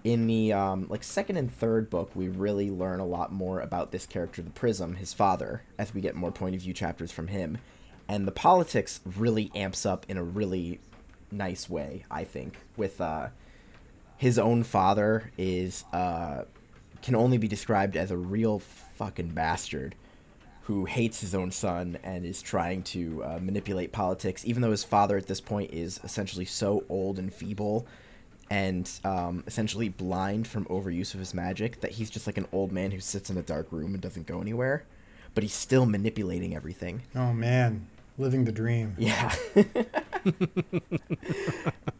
[0.04, 3.90] in the um, like second and third book, we really learn a lot more about
[3.90, 7.28] this character, the Prism, his father, as we get more point of view chapters from
[7.28, 7.58] him,
[8.08, 10.80] and the politics really amps up in a really
[11.30, 12.04] nice way.
[12.10, 13.28] I think with uh,
[14.16, 16.44] his own father is uh,
[17.02, 19.94] can only be described as a real fucking bastard
[20.62, 24.82] who hates his own son and is trying to uh, manipulate politics, even though his
[24.82, 27.86] father at this point is essentially so old and feeble
[28.50, 32.72] and um, essentially blind from overuse of his magic that he's just like an old
[32.72, 34.84] man who sits in a dark room and doesn't go anywhere.
[35.34, 37.02] But he's still manipulating everything.
[37.14, 37.86] Oh man,
[38.18, 38.94] living the dream.
[38.98, 39.34] Yeah.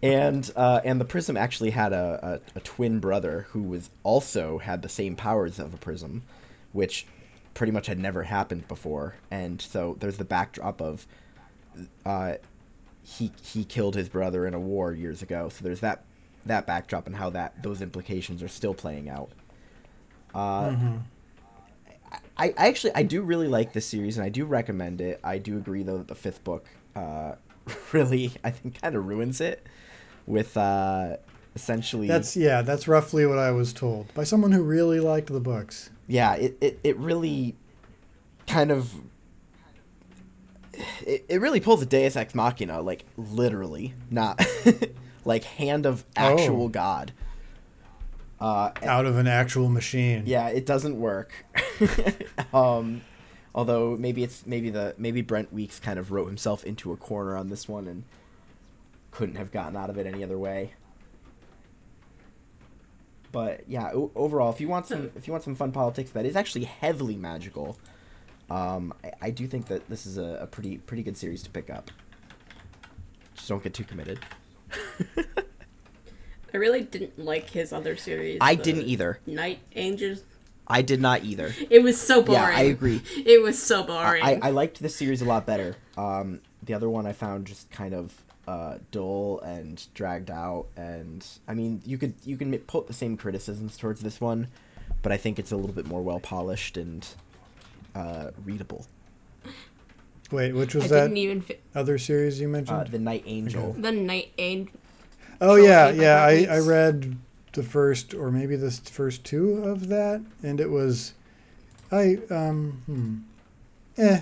[0.03, 4.59] and uh, and the prism actually had a, a, a twin brother who was also
[4.59, 6.23] had the same powers of a prism,
[6.73, 7.07] which
[7.55, 9.15] pretty much had never happened before.
[9.31, 11.07] And so there's the backdrop of
[12.05, 12.35] uh,
[13.03, 15.49] he he killed his brother in a war years ago.
[15.49, 16.05] So there's that
[16.47, 19.31] that backdrop and how that those implications are still playing out.
[20.35, 20.97] Uh, Mm-hmm.
[22.37, 25.21] I, I actually I do really like this series and I do recommend it.
[25.25, 27.35] I do agree though that the fifth book uh,
[27.93, 29.67] really I think kind of ruins it
[30.27, 31.17] with uh,
[31.55, 35.41] essentially That's yeah, that's roughly what I was told by someone who really liked the
[35.41, 35.91] books.
[36.07, 37.55] yeah it, it, it really
[38.47, 38.93] kind of
[41.07, 44.45] it, it really pulls a Deus Ex Machina like literally not
[45.25, 46.69] like hand of actual Oh.
[46.69, 47.12] God.
[48.45, 50.24] Uh, Out of an actual machine.
[50.26, 51.32] Yeah, it doesn't work.
[52.53, 53.01] um,
[53.55, 57.38] although maybe it's maybe the maybe Brent Weeks kind of wrote himself into a corner
[57.38, 58.05] on this one and
[59.12, 60.74] couldn't have gotten out of it any other way.
[63.32, 66.26] But yeah, o- overall, if you want some if you want some fun politics that
[66.26, 67.78] is actually heavily magical,
[68.51, 71.51] um, I, I do think that this is a, a pretty pretty good series to
[71.51, 71.90] pick up.
[73.36, 74.18] Just don't get too committed.
[76.55, 78.38] I really didn't like his other series.
[78.40, 79.18] I didn't either.
[79.26, 80.22] Night Angels.
[80.68, 81.52] I did not either.
[81.68, 82.40] It was so boring.
[82.40, 83.02] Yeah, I agree.
[83.16, 84.22] It was so boring.
[84.22, 85.74] I, I liked this series a lot better.
[85.98, 88.14] Um, the other one I found just kind of
[88.46, 93.16] uh, dull and dragged out, and I mean, you could you can put the same
[93.16, 94.46] criticisms towards this one,
[95.02, 97.07] but I think it's a little bit more well polished and
[97.96, 98.86] uh, readable.
[100.30, 102.78] Wait, which I was that didn't even fi- other series you mentioned?
[102.78, 103.72] Uh, the Night Angel.
[103.72, 104.72] the Night Angel.
[105.45, 106.51] Oh yeah, trilogy yeah.
[106.53, 107.16] I, I read
[107.53, 111.14] the first or maybe the first two of that, and it was,
[111.92, 114.20] I um, hmm, eh,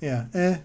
[0.00, 0.58] yeah, eh.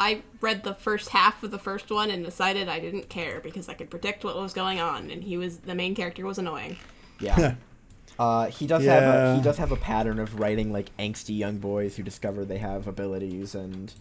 [0.00, 3.68] I read the first half of the first one and decided I didn't care because
[3.68, 6.76] I could predict what was going on, and he was the main character was annoying.
[7.20, 7.54] Yeah.
[8.16, 9.36] Uh, he does have a, Yeah.
[9.36, 12.86] he does have a pattern of writing like angsty young boys who discover they have
[12.86, 13.92] abilities and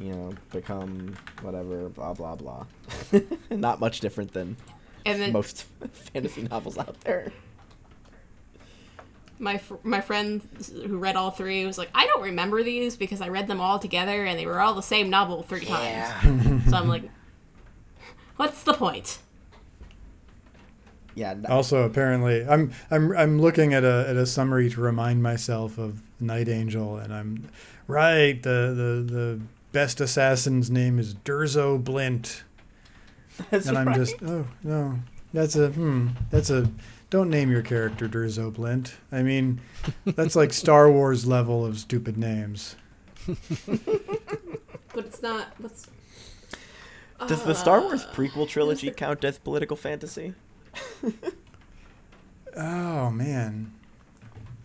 [0.00, 2.64] you know become whatever blah blah blah.
[3.50, 4.56] Not much different than
[5.06, 5.64] And then most
[6.12, 7.32] fantasy novels out there.
[9.38, 10.40] my fr- my friend
[10.86, 13.78] who read all three was like, I don't remember these because I read them all
[13.78, 16.64] together and they were all the same novel three times.
[16.70, 17.02] So I'm like,
[18.36, 19.18] what's the point?
[21.14, 21.30] yeah.
[21.32, 25.78] n- Also, apparently, I'm I'm I'm looking at a at a summary to remind myself
[25.78, 27.48] of Night Angel, and I'm
[27.86, 28.42] right.
[28.42, 29.40] The the the
[29.74, 32.44] best assassin's name is Durzo Blint,
[33.50, 33.96] that's and I'm right.
[33.96, 35.00] just oh no,
[35.34, 36.70] that's a hmm, that's a
[37.10, 38.94] don't name your character Durzo Blint.
[39.12, 39.60] I mean,
[40.06, 42.76] that's like Star Wars level of stupid names.
[44.94, 45.48] But it's not.
[45.58, 45.88] What's
[47.26, 50.34] Does the Star Uh, Wars prequel trilogy count as political fantasy?
[52.56, 53.72] Oh man,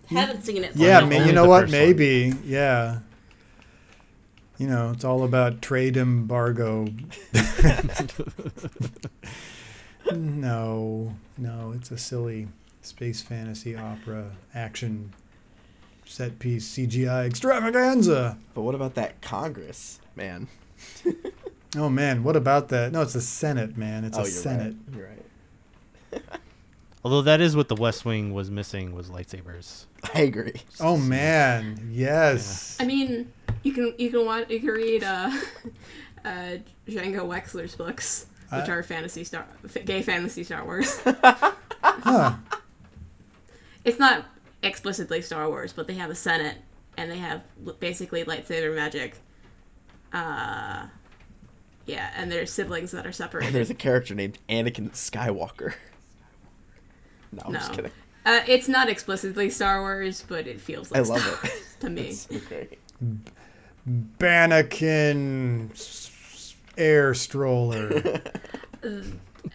[0.07, 0.75] haven't seen it.
[0.75, 1.43] yeah, I don't ma- only you know.
[1.45, 1.61] know what?
[1.61, 1.81] first one.
[1.81, 2.99] Maybe, yeah.
[4.59, 6.87] You know, it's all about trade embargo.
[10.11, 12.47] no, no, it's a silly
[12.81, 15.13] space fantasy opera action
[16.05, 18.37] set piece CGI extravaganza.
[18.53, 20.47] But what about that Congress, man?
[21.77, 22.91] Oh man, what about that?
[22.91, 24.03] No, it's the Senate, man.
[24.03, 24.75] It's oh, a you're Senate.
[24.87, 24.97] right.
[26.11, 26.23] You're right.
[27.03, 29.85] Although that is what the West Wing was missing was lightsabers.
[30.13, 30.53] I agree.
[30.79, 32.77] Oh man, yes.
[32.79, 33.31] I mean,
[33.63, 35.31] you can you can watch you can read uh,
[36.25, 41.01] uh, Django Wexler's books, which I- are fantasy star f- gay fantasy Star Wars.
[41.81, 42.35] Huh.
[43.85, 44.25] it's not
[44.63, 46.57] explicitly Star Wars, but they have a Senate
[46.97, 47.41] and they have
[47.79, 49.15] basically lightsaber magic.
[50.13, 50.87] Uh,
[51.85, 53.53] Yeah, and there's siblings that are And separated.
[53.53, 55.73] there's a character named Anakin Skywalker.
[57.31, 57.91] No, I'm just kidding.
[58.29, 61.43] Uh, it's not explicitly Star Wars, but it feels like I love Star it.
[61.43, 62.01] Wars to me.
[62.09, 62.77] It's so great.
[63.85, 68.21] Bannakin s- air stroller.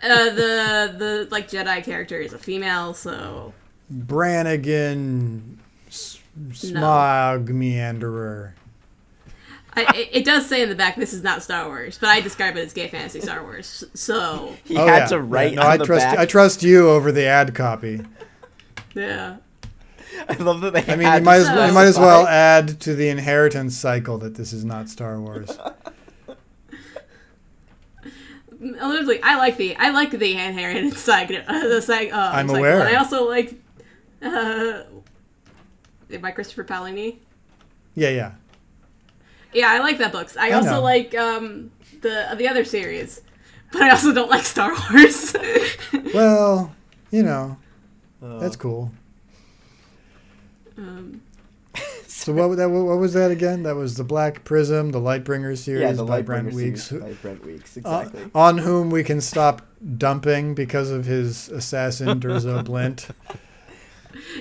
[0.03, 3.55] Uh, the the like Jedi character is a female, so
[3.89, 5.59] Brannigan
[5.89, 6.19] s-
[6.53, 8.53] smog meanderer.
[9.75, 12.21] I, it, it does say in the back this is not Star Wars, but I
[12.21, 13.85] describe it as gay fantasy Star Wars.
[13.95, 15.07] So He Oh, had yeah.
[15.07, 16.19] to write Yeah, no, on I the trust back.
[16.19, 18.01] I trust you over the ad copy.
[18.95, 19.37] Yeah,
[20.29, 20.93] I love that they.
[20.93, 23.77] I mean, had you might as well, you might as well add to the inheritance
[23.77, 25.59] cycle that this is not Star Wars.
[28.61, 32.11] literally, I like the I like the inherent side uh, the side.
[32.11, 32.59] Uh, I'm cycle.
[32.59, 32.81] aware.
[32.81, 33.61] And I also like.
[34.23, 34.85] Uh,
[36.21, 37.19] by Christopher Paolini.
[37.95, 38.33] Yeah, yeah.
[39.53, 40.37] Yeah, I like that books.
[40.37, 40.83] I, I also know.
[40.83, 41.71] like um,
[42.01, 43.21] the the other series,
[43.73, 45.35] but I also don't like Star Wars.
[46.13, 46.75] Well,
[47.11, 47.57] you know,
[48.27, 48.39] Oh.
[48.39, 48.91] that's cool.
[50.79, 51.21] um,
[52.07, 53.65] So what that what was that again?
[53.65, 57.05] That was the Black Prism, the Lightbringer series yeah, the by Lightbringer Brent Weeks, series
[57.05, 59.61] by Brent Weeks, uh, on whom we can stop
[59.99, 63.09] dumping because of his assassin Durzo Blint.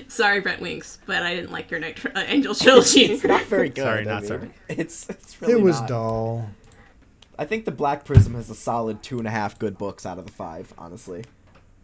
[0.08, 3.00] sorry, Brent Winks, but I didn't like your Night uh, Angel trilogy.
[3.06, 3.82] it's not very good.
[3.82, 4.28] Sorry, I not mean.
[4.28, 4.50] sorry.
[4.68, 5.88] It's it's really It was not.
[5.88, 6.48] dull.
[7.38, 10.18] I think the Black Prism has a solid two and a half good books out
[10.18, 10.72] of the five.
[10.78, 11.24] Honestly,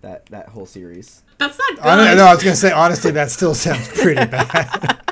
[0.01, 1.23] that that whole series.
[1.41, 1.85] That's not good.
[1.85, 2.25] I don't know.
[2.27, 4.99] I was gonna say honestly, that still sounds pretty bad.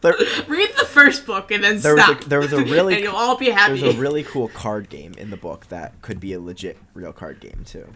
[0.00, 0.14] There,
[0.48, 2.20] Read the first book and then there was stop.
[2.26, 3.72] a, there was a really and you'll all be there happy.
[3.72, 7.10] was a really cool card game in the book that could be a legit real
[7.14, 7.88] card game too.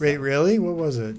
[0.00, 0.58] Wait, really?
[0.58, 1.16] What was it?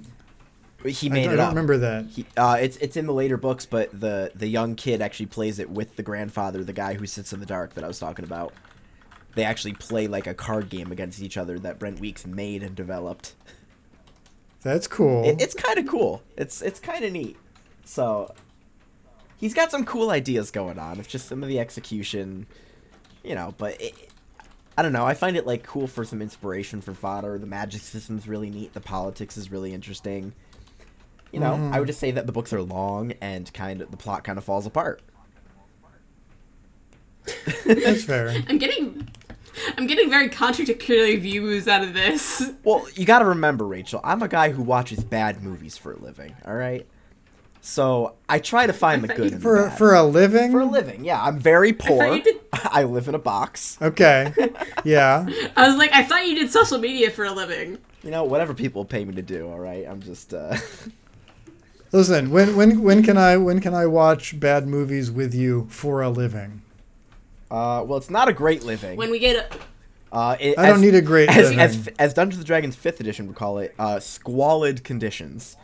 [0.86, 1.50] He I made don't, I don't up.
[1.52, 2.06] remember that.
[2.08, 5.58] He, uh, it's it's in the later books, but the the young kid actually plays
[5.58, 8.26] it with the grandfather, the guy who sits in the dark that I was talking
[8.26, 8.54] about.
[9.36, 12.76] They actually play like a card game against each other that Brent Weeks made and
[12.76, 13.36] developed.
[14.62, 15.24] That's cool.
[15.26, 16.22] It, it's kind of cool.
[16.38, 17.38] It's it's kind of neat.
[17.86, 18.34] So
[19.38, 21.00] he's got some cool ideas going on.
[21.00, 22.46] It's just some of the execution,
[23.24, 23.54] you know.
[23.58, 23.94] But it,
[24.78, 25.06] I don't know.
[25.06, 27.38] I find it like cool for some inspiration for fodder.
[27.40, 28.74] The magic system's really neat.
[28.74, 30.34] The politics is really interesting.
[31.32, 31.74] You know, Mhm.
[31.74, 34.38] I would just say that the books are long and kind of the plot kind
[34.38, 35.02] of falls apart.
[37.66, 38.30] That's fair.
[38.48, 39.08] I'm getting,
[39.78, 42.52] I'm getting very contradictory views out of this.
[42.64, 44.00] Well, you got to remember, Rachel.
[44.04, 46.36] I'm a guy who watches bad movies for a living.
[46.46, 46.86] All right,
[47.62, 49.78] so I try to find I the good you- in For the bad.
[49.78, 50.52] for a living.
[50.52, 51.22] For a living, yeah.
[51.24, 52.16] I'm very poor.
[52.16, 53.78] you did- I live in a box.
[53.82, 54.34] Okay.
[54.86, 55.28] Yeah.
[55.58, 57.78] I was like, I thought you did social media for a living.
[58.04, 59.50] You know, whatever people pay me to do.
[59.50, 60.34] All right, I'm just.
[60.34, 60.56] uh
[61.92, 66.02] Listen, when when when can I when can I watch bad movies with you for
[66.04, 66.62] a living?
[67.52, 68.98] Uh, well, it's not a great living.
[68.98, 69.36] When we get
[70.12, 73.00] a, uh, it, I don't need a great as, as as Dungeons and Dragons Fifth
[73.00, 75.58] Edition would call it, uh, squalid conditions.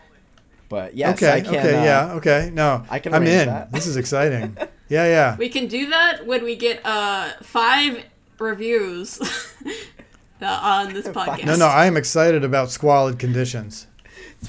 [0.69, 1.31] But yes, okay.
[1.31, 1.55] I can.
[1.55, 1.75] okay.
[1.75, 2.13] uh, yeah.
[2.13, 2.51] Okay.
[2.53, 2.83] No.
[2.89, 3.47] I can I'm in.
[3.47, 3.71] that.
[3.71, 4.57] This is exciting.
[4.87, 5.05] Yeah.
[5.07, 5.35] Yeah.
[5.37, 8.05] we can do that when we get uh five
[8.37, 9.19] reviews
[10.41, 11.45] uh, on this podcast.
[11.45, 11.55] No.
[11.55, 11.65] No.
[11.65, 13.87] I am excited about squalid conditions.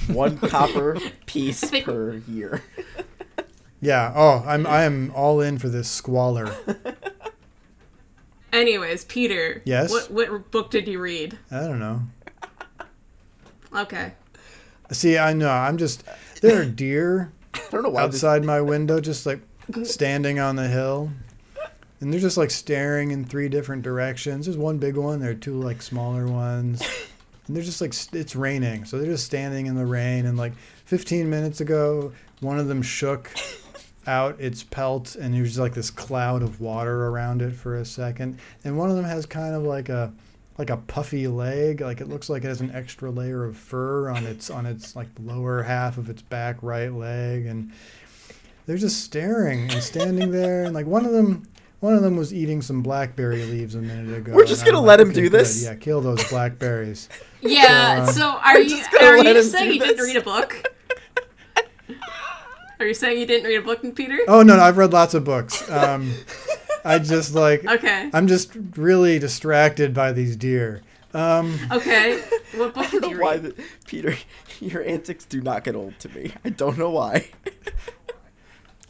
[0.09, 2.63] One copper piece Think- per year.
[3.81, 4.13] Yeah.
[4.15, 6.55] Oh, I'm I am all in for this squalor.
[8.53, 9.63] Anyways, Peter.
[9.65, 9.91] Yes?
[9.91, 11.39] What what book did you read?
[11.51, 12.03] I don't know.
[13.75, 14.13] Okay.
[14.93, 15.51] See, I know.
[15.51, 16.05] I'm just
[16.41, 18.03] there are deer I don't know why.
[18.03, 19.41] Outside my window, just like
[19.85, 21.11] standing on the hill,
[22.01, 24.47] and they're just like staring in three different directions.
[24.47, 25.21] There's one big one.
[25.21, 26.83] There are two like smaller ones,
[27.47, 30.27] and they're just like it's raining, so they're just standing in the rain.
[30.27, 30.53] And like
[30.87, 33.31] 15 minutes ago, one of them shook
[34.07, 38.39] out its pelt, and there's like this cloud of water around it for a second.
[38.65, 40.13] And one of them has kind of like a
[40.59, 44.09] like a puffy leg, like it looks like it has an extra layer of fur
[44.09, 47.73] on its on its like lower half of its back right leg, and
[48.67, 50.65] they're just staring and standing there.
[50.65, 51.47] And like one of them,
[51.81, 54.33] one of them was eating some blackberry leaves a minute ago.
[54.35, 55.65] We're just and I'm gonna let him okay, do good, this?
[55.65, 57.09] Yeah, kill those blackberries.
[57.43, 58.07] Yeah.
[58.09, 60.65] Uh, so are you just are you saying do you didn't read a book?
[62.79, 64.19] Are you saying you didn't read a book, Peter?
[64.29, 65.69] Oh no, no I've read lots of books.
[65.71, 66.13] Um,
[66.85, 68.11] I just like Okay.
[68.13, 70.83] I'm just really distracted by these deer.
[71.15, 72.23] Um, Okay.
[72.57, 73.43] What book I did don't you know why, read?
[73.43, 74.17] the, Peter.
[74.61, 76.33] Your antics do not get old to me.
[76.45, 77.29] I don't know why.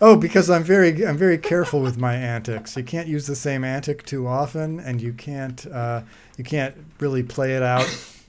[0.00, 2.76] Oh, because I'm very I'm very careful with my antics.
[2.76, 6.02] You can't use the same antic too often, and you can't uh,
[6.36, 7.86] you can't really play it out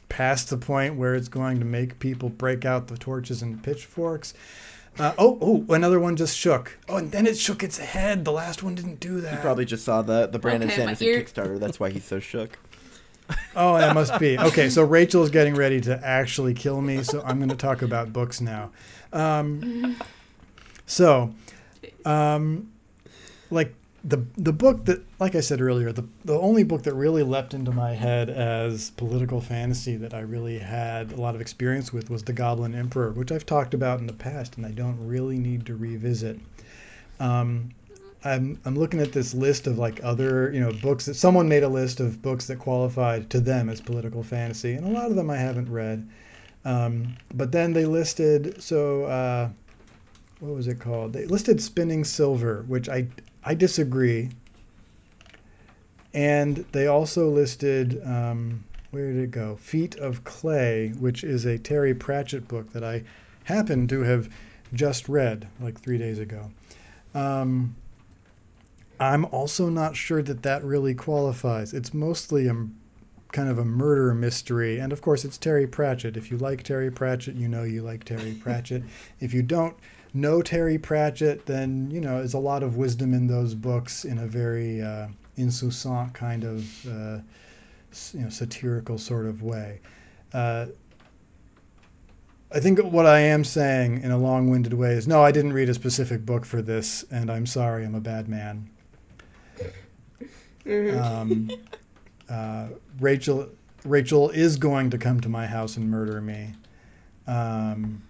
[0.07, 4.33] past the point where it's going to make people break out the torches and pitchforks.
[4.99, 6.77] Uh, oh, oh, another one just shook.
[6.89, 8.25] Oh, and then it shook its head.
[8.25, 9.33] The last one didn't do that.
[9.33, 11.59] You probably just saw the the Brandon Okay, Sanderson Kickstarter.
[11.59, 12.57] That's why he's so shook.
[13.55, 14.37] Oh, that must be.
[14.39, 18.13] Okay, so Rachel's getting ready to actually kill me, so I'm going to talk about
[18.13, 18.69] books now.
[19.11, 19.97] Um,
[20.85, 21.33] so,
[22.05, 22.71] um,
[23.49, 23.73] like
[24.07, 27.53] the the book that, like I said earlier, the the only book that really leapt
[27.53, 32.09] into my head as political fantasy that I really had a lot of experience with
[32.09, 35.37] was The Goblin Emperor, which I've talked about in the past, and I don't really
[35.37, 36.39] need to revisit.
[37.19, 37.71] Um,
[38.23, 41.63] I'm I'm looking at this list of like other you know books that someone made
[41.63, 45.17] a list of books that qualified to them as political fantasy, and a lot of
[45.17, 46.07] them I haven't read.
[46.63, 49.49] Um, but then they listed so uh,
[50.39, 51.11] what was it called?
[51.11, 53.07] They listed Spinning Silver, which I
[53.47, 54.31] I disagree.
[56.13, 59.55] And they also listed um, where did it go?
[59.55, 63.03] Feet of Clay, which is a Terry Pratchett book that I
[63.45, 64.29] happen to have
[64.73, 66.51] just read like three days ago.
[67.15, 67.73] Um,
[68.99, 71.73] I'm also not sure that that really qualifies.
[71.73, 72.67] It's mostly a
[73.31, 76.17] kind of a murder mystery, and of course, it's Terry Pratchett.
[76.17, 78.83] If you like Terry Pratchett, you know you like Terry Pratchett.
[79.21, 79.77] if you don't
[80.17, 84.17] know Terry Pratchett, then you know there's a lot of wisdom in those books in
[84.17, 85.07] a very uh,
[85.37, 87.19] insouciant kind of uh,
[88.13, 89.79] you know satirical sort of way.
[90.33, 90.67] Uh,
[92.51, 95.69] I think what I am saying in a long-winded way is no, I didn't read
[95.69, 98.69] a specific book for this, and I'm sorry, I'm a bad man.
[100.65, 101.51] Um,
[102.29, 102.67] uh,
[102.99, 103.49] Rachel
[103.85, 106.53] Rachel is going to come to my house and murder me.
[107.25, 108.01] Um,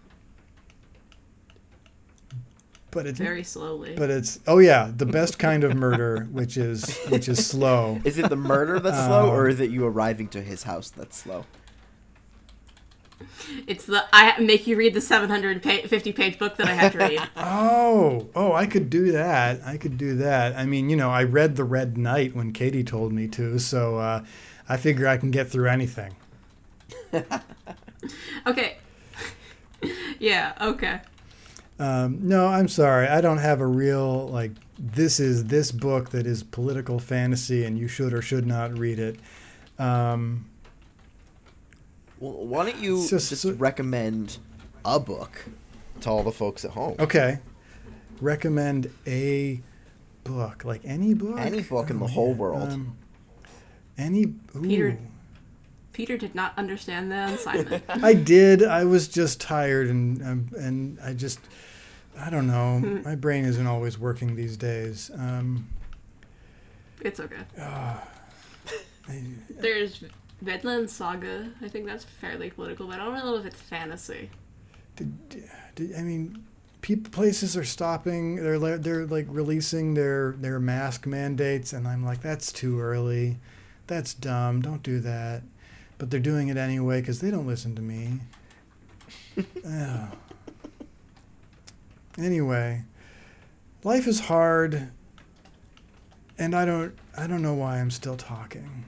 [2.91, 3.95] but it's Very slowly.
[3.95, 7.99] but it's oh yeah, the best kind of murder, which is which is slow.
[8.03, 10.89] Is it the murder that's slow, or Um, is it you arriving to his house
[10.89, 11.45] that's slow?
[13.65, 17.19] It's the I make you read the 750 page book that I have to read.
[17.37, 19.61] Oh, oh, I could do that.
[19.65, 20.55] I could do that.
[20.55, 23.97] I mean, you know, I read The Red Knight when Katie told me to, so
[23.97, 24.23] uh,
[24.69, 26.15] I figure I can get through anything.
[28.45, 28.77] Okay.
[30.19, 30.53] yeah.
[30.61, 31.01] Okay.
[31.79, 33.07] Um, no, I'm sorry.
[33.07, 34.51] I don't have a real like.
[34.79, 38.99] This is this book that is political fantasy, and you should or should not read
[38.99, 39.19] it.
[39.79, 40.45] Um,
[42.19, 44.37] Well, why don't you just, just so- recommend
[44.85, 45.45] a book
[46.01, 46.95] to all the folks at home?
[46.99, 47.39] okay,
[48.21, 49.61] recommend a
[50.23, 51.39] book, like any book.
[51.39, 52.69] Any book in the Oh, whole world.
[52.71, 52.97] Um,
[53.97, 54.23] any.
[54.55, 54.61] Ooh.
[54.61, 54.97] Peter-
[55.97, 57.83] Peter did not understand the assignment.
[57.89, 58.61] I did.
[58.61, 61.39] I was just tired, and um, and I just,
[62.15, 62.77] I don't know.
[62.77, 63.01] Hmm.
[63.01, 65.09] My brain isn't always working these days.
[65.17, 65.67] Um,
[67.01, 67.41] it's okay.
[67.59, 67.99] I-
[69.49, 70.03] There's
[70.45, 71.49] Redland Saga.
[71.63, 74.29] I think that's fairly political, but I don't know if it's fantasy.
[74.97, 75.29] did,
[75.73, 76.45] did, I mean,
[76.81, 78.35] people, places are stopping.
[78.35, 83.39] They're li- they're like releasing their their mask mandates, and I'm like, that's too early.
[83.87, 84.61] That's dumb.
[84.61, 85.41] Don't do that.
[85.97, 88.19] But they're doing it anyway because they don't listen to me.
[89.65, 90.15] Ugh.
[92.17, 92.83] Anyway,
[93.83, 94.89] life is hard,
[96.37, 98.85] and I don't I don't know why I'm still talking.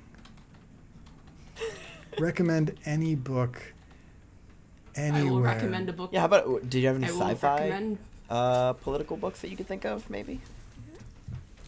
[2.19, 3.61] Recommend any book.
[4.95, 5.21] Anywhere.
[5.21, 6.09] I will recommend a book.
[6.11, 6.69] Yeah, how about?
[6.69, 7.97] Did you have any I will sci-fi recommend.
[8.29, 10.09] uh, political books that you could think of?
[10.09, 10.41] Maybe.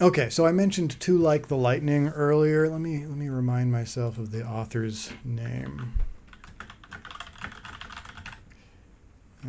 [0.02, 2.68] Okay, so I mentioned "Too Like the Lightning" earlier.
[2.68, 5.94] Let me let me remind myself of the author's name.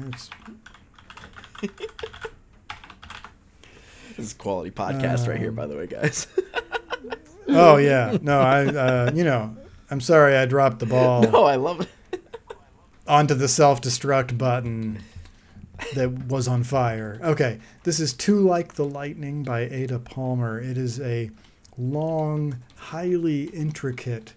[0.09, 0.29] It's
[4.17, 6.27] This is quality podcast right here, Um, by the way, guys.
[7.49, 9.57] oh yeah, no, I uh, you know
[9.91, 11.89] I'm sorry I dropped the ball no, I love it.
[13.07, 15.03] onto the self-destruct button
[15.95, 17.19] that was on fire.
[17.23, 20.61] Okay, this is "Too Like the Lightning" by Ada Palmer.
[20.61, 21.31] It is a
[21.79, 24.35] long, highly intricate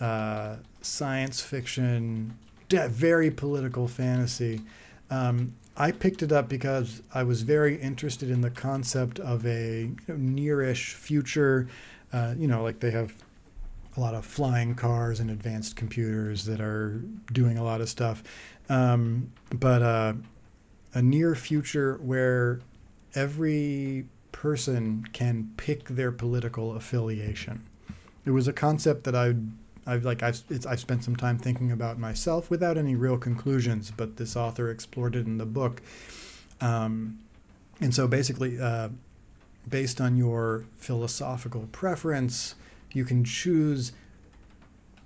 [0.00, 2.36] uh, science fiction,
[2.70, 4.60] very political fantasy.
[5.10, 9.82] Um, I picked it up because I was very interested in the concept of a
[9.82, 11.68] you know, nearish future.
[12.12, 13.14] Uh, you know, like they have
[13.96, 18.22] a lot of flying cars and advanced computers that are doing a lot of stuff.
[18.68, 20.14] Um, but uh,
[20.94, 22.60] a near future where
[23.14, 27.64] every person can pick their political affiliation.
[28.24, 29.34] It was a concept that I,
[29.86, 34.16] I've like I've I've spent some time thinking about myself without any real conclusions, but
[34.16, 35.82] this author explored it in the book.
[36.60, 37.18] Um,
[37.80, 38.90] and so basically, uh,
[39.68, 42.54] based on your philosophical preference,
[42.92, 43.92] you can choose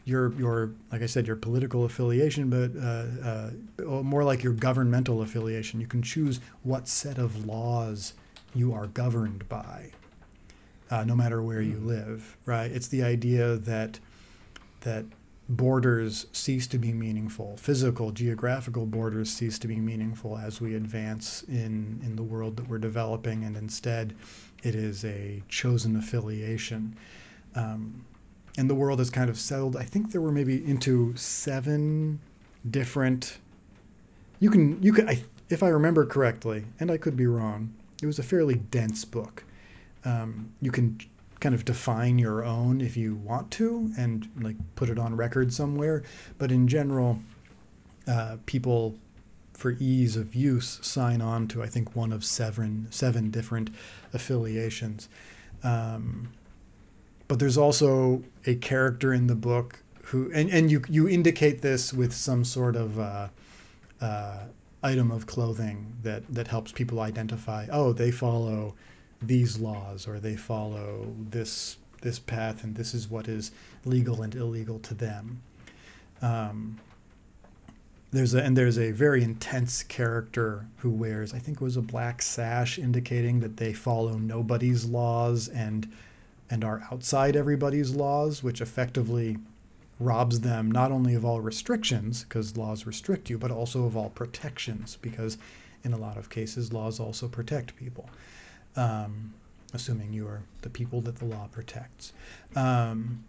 [0.04, 5.22] your your like I said your political affiliation, but uh, uh, more like your governmental
[5.22, 5.80] affiliation.
[5.80, 8.14] You can choose what set of laws
[8.54, 9.90] you are governed by,
[10.90, 12.36] uh, no matter where you live.
[12.46, 12.70] Right?
[12.70, 13.98] It's the idea that
[14.80, 15.04] that
[15.48, 17.56] borders cease to be meaningful.
[17.56, 22.68] Physical, geographical borders cease to be meaningful as we advance in, in the world that
[22.68, 24.14] we're developing, and instead
[24.62, 26.96] it is a chosen affiliation.
[27.54, 28.04] Um,
[28.56, 29.76] and the world has kind of settled.
[29.76, 32.20] I think there were maybe into seven
[32.68, 33.38] different.
[34.40, 37.72] You can you can I, if I remember correctly, and I could be wrong.
[38.02, 39.44] It was a fairly dense book.
[40.04, 40.98] Um, you can
[41.40, 45.52] kind of define your own if you want to and like put it on record
[45.52, 46.02] somewhere.
[46.38, 47.20] But in general,
[48.06, 48.96] uh, people
[49.52, 53.70] for ease of use sign on to I think one of seven seven different
[54.12, 55.08] affiliations.
[55.62, 56.32] Um,
[57.32, 61.90] but there's also a character in the book who and, and you you indicate this
[61.90, 63.28] with some sort of uh,
[64.02, 64.40] uh,
[64.82, 68.74] item of clothing that that helps people identify oh they follow
[69.22, 73.50] these laws or they follow this this path and this is what is
[73.86, 75.40] legal and illegal to them.
[76.20, 76.80] Um,
[78.10, 81.80] there's a and there's a very intense character who wears I think it was a
[81.80, 85.90] black sash indicating that they follow nobody's laws and
[86.52, 89.38] and are outside everybody's laws, which effectively
[89.98, 94.10] robs them not only of all restrictions because laws restrict you, but also of all
[94.10, 95.38] protections because
[95.82, 98.08] in a lot of cases laws also protect people
[98.76, 99.32] um,
[99.74, 102.12] assuming you are the people that the law protects.
[102.56, 103.24] Um,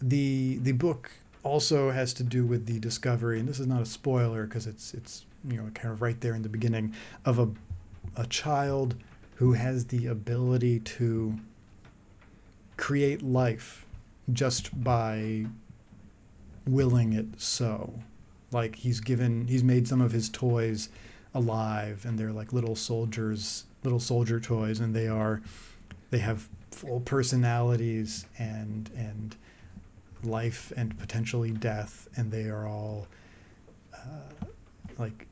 [0.00, 1.10] the the book
[1.42, 4.94] also has to do with the discovery, and this is not a spoiler because it's
[4.94, 7.48] it's you know kind of right there in the beginning of a
[8.16, 8.94] a child
[9.42, 11.36] who has the ability to
[12.76, 13.84] create life
[14.32, 15.44] just by
[16.64, 17.92] willing it so.
[18.52, 20.90] Like he's given, he's made some of his toys
[21.34, 25.42] alive and they're like little soldiers little soldier toys and they are
[26.10, 29.34] they have full personalities and and
[30.22, 33.08] life and potentially death and they are all
[33.92, 34.46] uh,
[34.98, 35.26] like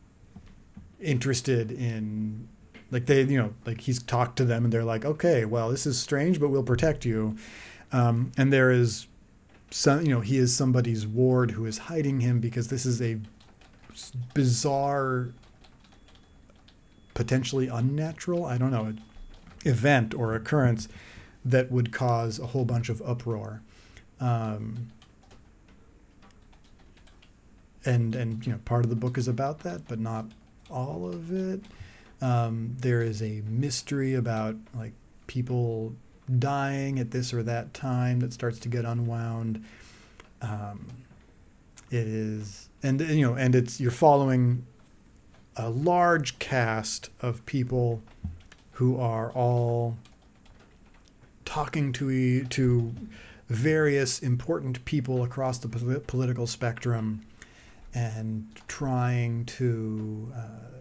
[1.00, 2.48] interested in
[2.90, 5.86] like they you know like he's talked to them and they're like okay well this
[5.86, 7.36] is strange but we'll protect you
[7.92, 9.06] um, and there is
[9.70, 13.18] some you know he is somebody's ward who is hiding him because this is a
[14.34, 15.32] bizarre
[17.20, 18.94] potentially unnatural, I don't know,
[19.66, 20.88] event or occurrence
[21.44, 23.60] that would cause a whole bunch of uproar.
[24.20, 24.90] Um,
[27.84, 30.26] and and you know part of the book is about that, but not
[30.70, 31.60] all of it.
[32.20, 34.92] Um, there is a mystery about like
[35.26, 35.94] people
[36.38, 39.64] dying at this or that time that starts to get unwound.
[40.42, 40.86] Um,
[41.90, 44.64] it is, and you know, and it's you're following
[45.56, 48.02] a large cast of people
[48.72, 49.96] who are all
[51.44, 52.94] talking to to
[53.48, 57.26] various important people across the political spectrum
[57.92, 60.79] and trying to uh,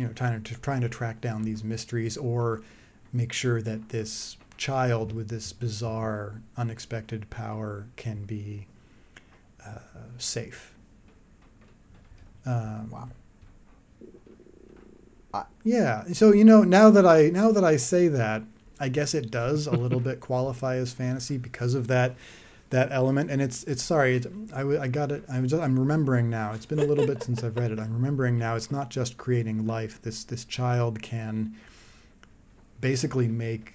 [0.00, 2.62] you know trying to trying to track down these mysteries or
[3.12, 8.66] make sure that this child with this bizarre unexpected power can be
[9.66, 9.78] uh,
[10.18, 10.74] safe
[12.46, 13.08] um, wow
[15.64, 16.04] yeah.
[16.12, 18.42] So you know, now that I now that I say that,
[18.78, 22.14] I guess it does a little bit qualify as fantasy because of that
[22.70, 23.30] that element.
[23.30, 25.24] And it's it's sorry, it's, I, I got it.
[25.30, 26.52] I'm just, I'm remembering now.
[26.52, 27.78] It's been a little bit since I've read it.
[27.78, 28.56] I'm remembering now.
[28.56, 30.00] It's not just creating life.
[30.02, 31.54] This this child can
[32.80, 33.74] basically make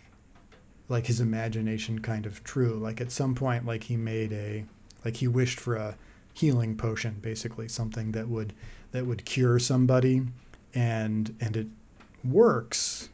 [0.90, 2.76] like his imagination kind of true.
[2.76, 4.66] Like at some point, like he made a
[5.04, 5.96] like he wished for a
[6.34, 8.54] healing potion, basically something that would
[8.92, 10.24] that would cure somebody
[10.74, 11.68] and and it
[12.24, 13.10] works,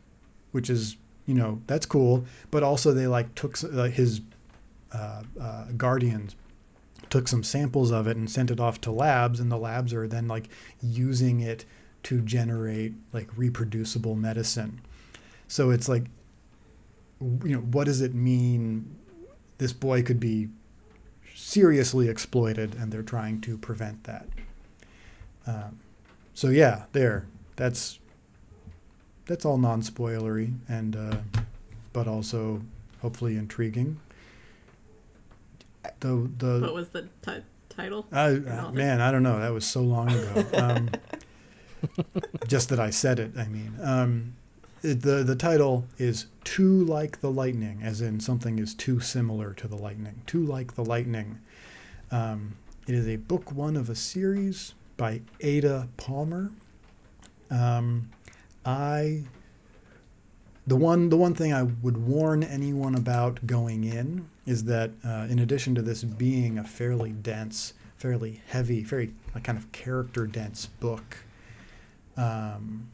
[0.51, 2.25] which is you know that's cool.
[2.51, 4.21] But also they like took his
[4.93, 6.35] uh, uh, guardians
[7.09, 10.07] took some samples of it and sent it off to labs, and the labs are
[10.07, 10.49] then like
[10.81, 11.65] using it
[12.03, 14.81] to generate like reproducible medicine.
[15.47, 16.05] So it's like,
[17.19, 18.95] you know, what does it mean?
[19.57, 20.49] This boy could be
[21.35, 24.27] seriously exploited, and they're trying to prevent that.
[25.45, 25.79] Um,
[26.33, 27.99] so yeah, there that's
[29.25, 31.17] that's all non-spoilery and uh,
[31.93, 32.61] but also
[33.01, 33.99] hopefully intriguing.
[35.99, 38.05] The the what was the t- title?
[38.11, 39.39] Uh, uh, man, I don't know.
[39.39, 40.45] That was so long ago.
[40.53, 40.89] Um,
[42.47, 43.31] just that I said it.
[43.35, 44.35] I mean, um,
[44.83, 49.53] it, the the title is "Too Like the Lightning," as in something is too similar
[49.53, 50.21] to the lightning.
[50.27, 51.39] Too like the lightning.
[52.11, 52.55] Um,
[52.87, 56.51] it is a book one of a series by Ada Palmer.
[57.49, 58.09] Um,
[58.65, 59.23] I
[60.67, 65.27] the one the one thing I would warn anyone about going in is that uh,
[65.29, 69.13] in addition to this being a fairly dense, fairly heavy, very
[69.43, 71.19] kind of character dense book,
[72.17, 72.89] um,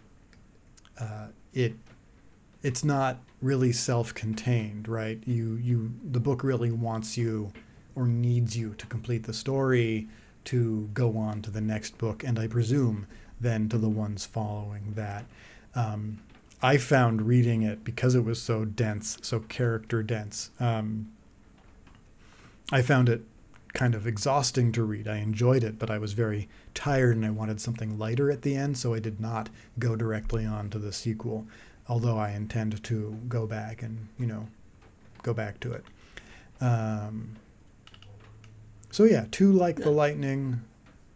[0.99, 1.73] uh, it
[2.61, 5.19] it's not really self-contained, right?
[5.25, 7.51] You you the book really wants you
[7.95, 10.07] or needs you to complete the story
[10.45, 13.07] to go on to the next book, and I presume
[13.41, 15.25] then to the ones following that.
[15.73, 16.19] Um,
[16.61, 20.51] I found reading it because it was so dense, so character dense.
[20.59, 21.11] Um,
[22.71, 23.21] I found it
[23.73, 25.07] kind of exhausting to read.
[25.07, 28.55] I enjoyed it, but I was very tired and I wanted something lighter at the
[28.55, 29.49] end, so I did not
[29.79, 31.45] go directly on to the sequel,
[31.87, 34.47] although I intend to go back and, you know,
[35.23, 35.83] go back to it.
[36.59, 37.37] Um,
[38.89, 40.61] so, yeah, Too Like the Lightning,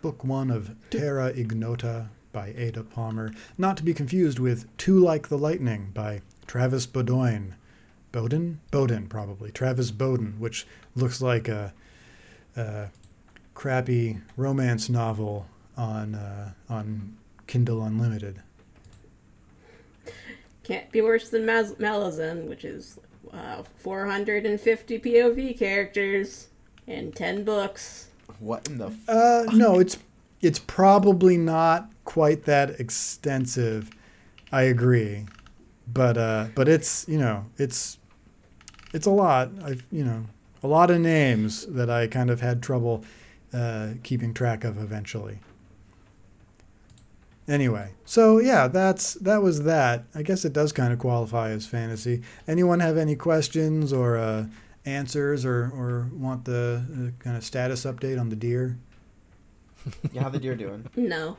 [0.01, 5.29] book one of Terra Ignota by Ada Palmer, not to be confused with Two Like
[5.29, 7.55] the Lightning by Travis Bowden.
[8.11, 8.59] Bowden?
[8.71, 9.51] Bowden, probably.
[9.51, 11.73] Travis Bowden, which looks like a,
[12.55, 12.87] a
[13.53, 15.47] crappy romance novel
[15.77, 17.15] on uh, on
[17.47, 18.41] Kindle Unlimited.
[20.63, 22.99] Can't be worse than Maz- Malazan, which is
[23.33, 26.49] uh, 450 POV characters
[26.87, 28.09] and 10 books.
[28.39, 28.87] What in the?
[28.87, 29.97] F- Uh, no, it's
[30.41, 33.89] it's probably not quite that extensive.
[34.51, 35.25] I agree,
[35.91, 37.97] but uh, but it's you know it's
[38.93, 39.49] it's a lot.
[39.63, 40.25] I you know
[40.63, 43.03] a lot of names that I kind of had trouble
[43.53, 45.39] uh, keeping track of eventually.
[47.47, 50.05] Anyway, so yeah, that's that was that.
[50.15, 52.21] I guess it does kind of qualify as fantasy.
[52.47, 54.45] Anyone have any questions or uh,
[54.85, 58.77] answers or or want the uh, kind of status update on the deer?
[60.13, 60.87] yeah, how the deer doing?
[60.95, 61.37] No.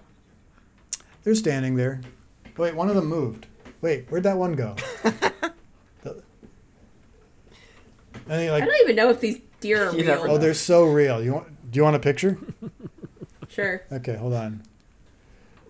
[1.23, 2.01] They're standing there.
[2.57, 3.47] Wait, one of them moved.
[3.81, 4.74] Wait, where'd that one go?
[8.33, 10.27] The- and they I like, don't even know if these deer are real.
[10.29, 11.23] oh, they're so real.
[11.23, 11.71] You want?
[11.71, 12.39] Do you want a picture?
[13.49, 13.83] Sure.
[13.93, 14.63] Okay, hold on.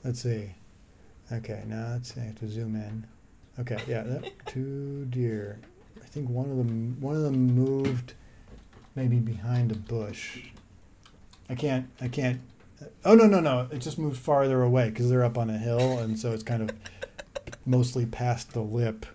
[0.04, 0.54] Let's see.
[1.32, 2.20] Okay, now let's see.
[2.20, 3.04] I have to zoom in.
[3.58, 5.58] Okay, yeah, that, two deer.
[6.00, 8.14] I think one of them one of them moved,
[8.94, 10.42] maybe behind a bush.
[11.50, 11.88] I can't.
[12.00, 12.40] I can't.
[12.80, 13.66] Uh, oh no no no!
[13.72, 16.62] It just moved farther away because they're up on a hill, and so it's kind
[16.62, 16.70] of
[17.66, 19.06] mostly past the lip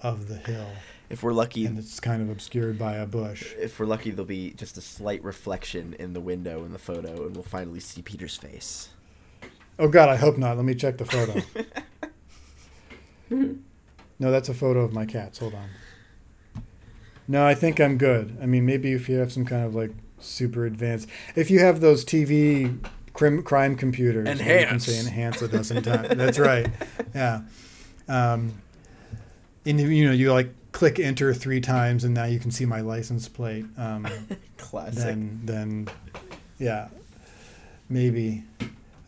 [0.00, 0.68] of the hill,
[1.08, 3.54] If we're lucky, and it's kind of obscured by a bush.
[3.58, 7.26] if we're lucky, there'll be just a slight reflection in the window in the photo,
[7.26, 8.88] and we'll finally see Peter's face.
[9.78, 10.56] Oh God, I hope not.
[10.56, 11.40] Let me check the photo.
[13.30, 15.38] no, that's a photo of my cats.
[15.38, 15.68] Hold on.
[17.28, 18.36] No, I think I'm good.
[18.40, 21.80] I mean, maybe if you have some kind of like super advanced, if you have
[21.80, 22.78] those TV
[23.12, 25.06] crim, crime computers, where you can say Enhance.
[25.06, 26.08] enhance a dozen times.
[26.16, 26.68] That's right.
[27.14, 27.42] Yeah.
[28.08, 28.52] Um,
[29.64, 32.82] and you know, you like click enter three times, and now you can see my
[32.82, 33.64] license plate.
[33.78, 34.06] Um,
[34.58, 35.02] Classic.
[35.02, 35.88] then then
[36.58, 36.88] yeah
[37.88, 38.42] maybe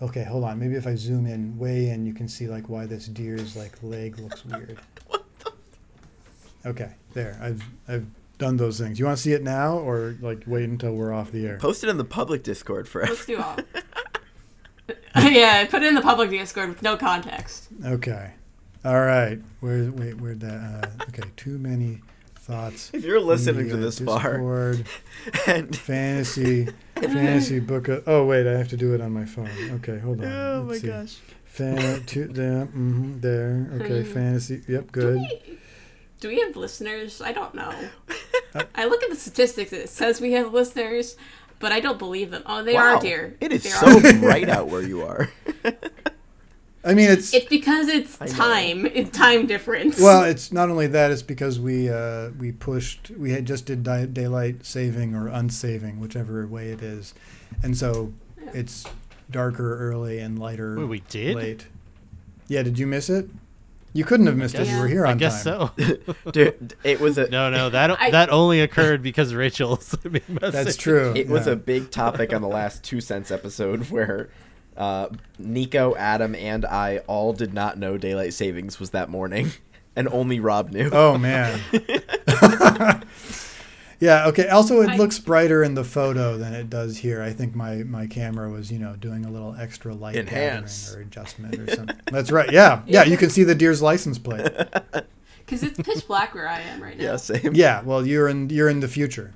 [0.01, 2.87] okay hold on maybe if i zoom in way in you can see like why
[2.87, 4.79] this deer's like leg looks weird
[6.67, 10.45] okay there i've i've done those things you want to see it now or like
[10.47, 13.13] wait until we're off the air Post it in the public Discord forever.
[13.13, 13.57] Let's do all.
[15.17, 17.69] yeah, put it in the public Discord with no context.
[17.85, 18.35] okay
[18.85, 22.01] all right where wait where'd that uh, okay too many
[22.37, 24.87] thoughts If you're listening in to the this far, Discord.
[25.47, 29.51] and fantasy fantasy book of, oh wait i have to do it on my phone
[29.75, 30.87] okay hold on oh my Let's see.
[30.89, 33.69] gosh, Fan, two, there, mm there.
[33.81, 34.13] Okay, Hmm.
[34.13, 34.63] fantasy.
[34.69, 35.17] Yep, Do good.
[35.19, 35.59] we,
[36.21, 37.21] do we have listeners?
[37.21, 37.73] I don't know.
[38.55, 39.73] Uh, I look at the statistics.
[39.73, 41.17] It says we have listeners,
[41.59, 42.45] but I don't believe them.
[42.47, 43.37] Oh, they wow, are dear.
[43.41, 45.29] It is They so bright out where you are.
[46.85, 48.33] I mean, it's It's because it's I know.
[48.33, 48.87] time.
[48.87, 50.01] It's time difference.
[50.01, 51.11] well, it's not only that.
[51.11, 53.11] It's because we uh, we pushed.
[53.11, 57.15] We had just did di- daylight saving or unsaving, whichever way it is,
[57.63, 58.13] and so
[58.55, 58.85] it's
[59.31, 61.37] darker early and lighter Wait, we did?
[61.37, 61.67] late.
[62.47, 63.29] Yeah, did you miss it?
[63.93, 64.69] You couldn't have missed it.
[64.69, 65.71] You were here on I guess time.
[65.77, 66.15] so.
[66.33, 69.95] Dude, it was a No, no, that I- that only occurred because Rachel's
[70.29, 71.13] That's true.
[71.17, 74.31] it was a big topic on the last two cents episode where
[74.79, 79.51] uh, Nico, Adam, and I all did not know daylight savings was that morning,
[79.97, 80.89] and only Rob knew.
[80.93, 81.61] Oh man.
[84.01, 84.27] yeah.
[84.29, 84.49] Okay.
[84.49, 87.23] Also, it I- looks brighter in the photo than it does here.
[87.23, 90.95] I think my my camera was you know doing a little extra light Enhance.
[90.95, 91.97] or adjustment or something.
[92.11, 92.51] That's right.
[92.53, 92.83] Yeah.
[92.87, 93.05] Yeah.
[93.05, 94.47] You can see the deer's license plate.
[95.45, 97.05] because it's pitch black where I am right now.
[97.05, 97.55] yeah, same.
[97.55, 97.83] Yeah.
[97.83, 99.33] Well, you're in you're in the future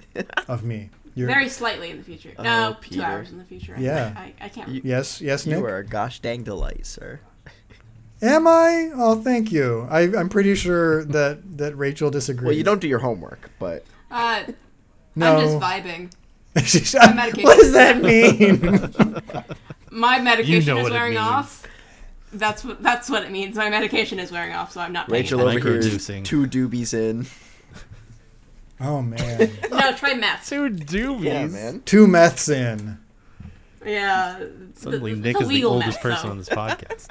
[0.48, 0.90] of me.
[1.14, 2.32] You're, Very slightly in the future.
[2.38, 3.74] Oh, no, two hours in the future.
[3.76, 4.12] I- Yeah.
[4.16, 4.68] I, I, can't.
[4.70, 5.20] You- yes.
[5.20, 5.58] Yes, Nick.
[5.58, 7.20] You are a gosh dang delight, sir.
[8.22, 8.90] Am I?
[8.94, 9.86] Oh, thank you.
[9.90, 12.46] I, I'm pretty sure that that Rachel disagrees.
[12.46, 14.44] Well, you don't do your homework, but Uh,
[15.16, 15.36] No.
[15.36, 16.12] I'm just vibing.
[16.64, 17.42] She's- medication.
[17.44, 19.22] what does that mean?
[19.90, 21.66] My medication know is wearing off.
[22.32, 23.56] That's what that's what it means.
[23.56, 25.10] My medication is wearing off, so I'm not.
[25.10, 27.26] Rachel over here is two doobies in.
[28.80, 30.48] Oh man, No, try meth.
[30.48, 31.24] Two doobies.
[31.24, 31.82] Yeah, man.
[31.84, 32.98] two meths in.
[33.84, 34.44] Yeah.
[34.74, 36.30] Suddenly, the, Nick the is the oldest meth, person though.
[36.32, 37.08] on this podcast.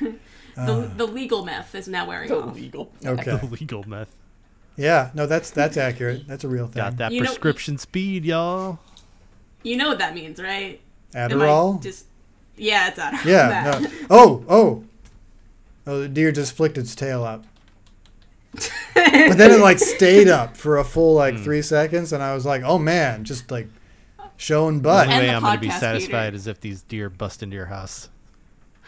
[0.56, 0.94] The, uh.
[0.96, 2.56] the legal meth is now wearing off.
[2.56, 2.92] Illegal.
[3.04, 3.36] Okay.
[3.38, 4.14] the legal meth.
[4.76, 5.10] Yeah.
[5.12, 6.28] No, that's that's accurate.
[6.28, 6.80] That's a real thing.
[6.80, 8.78] Got that You know- prescription speed, y'all.
[9.64, 10.80] You know what that means, right?
[11.12, 11.82] Adderall.
[11.82, 12.06] Just
[12.56, 13.24] yeah, it's Adderall.
[13.24, 13.78] Yeah.
[13.80, 13.90] No.
[14.10, 14.44] Oh.
[14.48, 14.84] Oh.
[15.88, 17.44] Oh, the deer just flicked its tail up.
[18.94, 21.42] But then it like stayed up for a full like hmm.
[21.42, 23.68] three seconds, and I was like, "Oh man!" Just like
[24.36, 25.08] showing The butt.
[25.08, 26.36] only way I'm going to be satisfied feeder.
[26.36, 28.08] is if these deer bust into your house.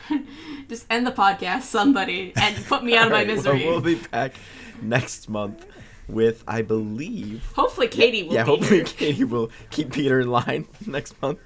[0.68, 3.66] Just end the podcast, somebody, and put me out of my Alright, well, misery.
[3.66, 4.34] we'll be back
[4.82, 5.66] next month
[6.08, 7.52] with, I believe.
[7.54, 8.84] Hopefully, Katie will yeah, be hopefully here.
[8.84, 11.38] Katie will keep Peter in line next month.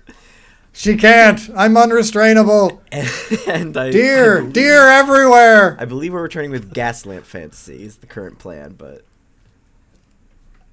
[0.72, 1.40] She can't.
[1.56, 2.80] I'm unrestrainable.
[3.48, 5.76] and I I Deer, believe- deer everywhere.
[5.80, 9.02] I believe we're returning with Gas Lamp Fantasy is the current plan, but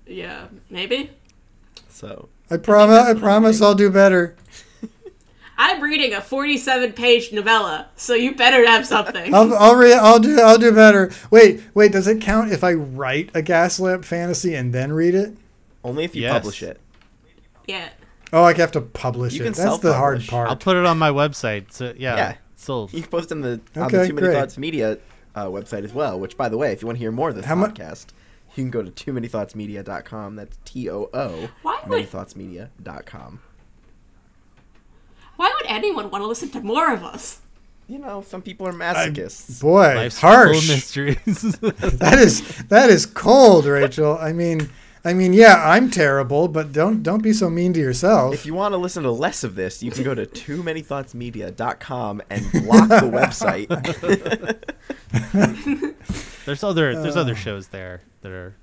[0.06, 1.11] Yeah, maybe.
[1.90, 2.98] so I promise.
[2.98, 4.36] I what I'm promise I'll do better.
[5.57, 9.34] I'm reading a 47 page novella, so you better have something.
[9.34, 11.11] I'll I'll, re- I'll do I'll do better.
[11.32, 11.91] Wait, wait.
[11.91, 15.36] Does it count if I write a gas lamp fantasy and then read it?
[15.84, 16.34] only if you Yes.
[16.34, 16.80] publish it.
[17.68, 17.90] yeah.
[18.34, 19.54] Oh, I have to publish You it.
[19.54, 20.49] can That's the hard part.
[20.49, 21.72] I'll put it on my website.
[21.72, 22.36] So yeah, Yeah.
[22.56, 24.34] still You can post on the on Okay, the Too Many great.
[24.38, 24.98] Thoughts Media
[25.36, 26.20] uh, website as well.
[26.20, 28.08] Which, by the way, if you want to hear more of this How mu- podcast,
[28.56, 30.36] you can go to too many thoughts media.com.
[30.36, 33.40] That's T O O Why many would thoughts media.com.
[35.36, 37.41] Why would anyone want to listen to more of us?
[37.88, 39.62] You know, some people are masochists.
[39.62, 40.68] Boy, life's full harsh.
[40.68, 41.41] mysteries.
[41.62, 44.18] that is that is cold, Rachel.
[44.20, 44.70] I mean,
[45.08, 48.34] I mean, yeah, I'm terrible, but don't don't be so mean to yourself.
[48.34, 50.82] If you want to listen to less of this, you can go to too many
[50.82, 53.68] thoughts media.com and block the website.
[56.46, 57.22] there's other there's Uh.
[57.22, 58.56] other shows there that are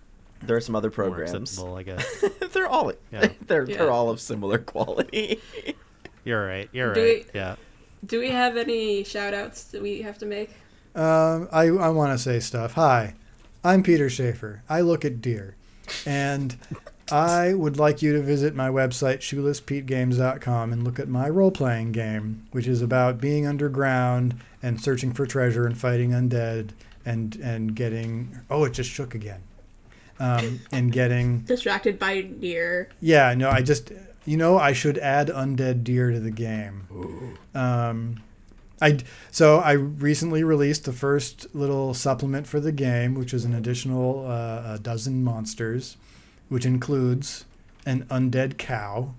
[0.42, 1.32] there are some other programs.
[1.32, 2.24] acceptable, I guess.
[2.52, 3.28] they're all Yeah.
[3.46, 3.78] they're Yeah.
[3.78, 5.40] they're all of similar quality.
[6.24, 6.68] You're right.
[6.72, 7.26] You're Do right.
[7.32, 7.56] we- Yeah.
[8.04, 10.50] Do we have any shout outs that we have to make?
[10.94, 12.74] Um, I, I want to say stuff.
[12.74, 13.14] Hi,
[13.64, 14.62] I'm Peter Schaefer.
[14.68, 15.56] I look at deer.
[16.06, 16.56] And
[17.10, 21.92] I would like you to visit my website, shoelesspetegames.com, and look at my role playing
[21.92, 26.70] game, which is about being underground and searching for treasure and fighting undead
[27.04, 28.40] and, and getting.
[28.50, 29.42] Oh, it just shook again.
[30.18, 31.40] Um, and getting.
[31.46, 32.88] Distracted by deer.
[33.00, 33.92] Yeah, no, I just.
[34.26, 37.36] You know, I should add undead deer to the game.
[37.54, 38.22] Um,
[38.80, 38.98] I
[39.30, 44.26] so I recently released the first little supplement for the game, which is an additional
[44.26, 45.96] uh, dozen monsters,
[46.48, 47.44] which includes
[47.86, 49.14] an undead cow.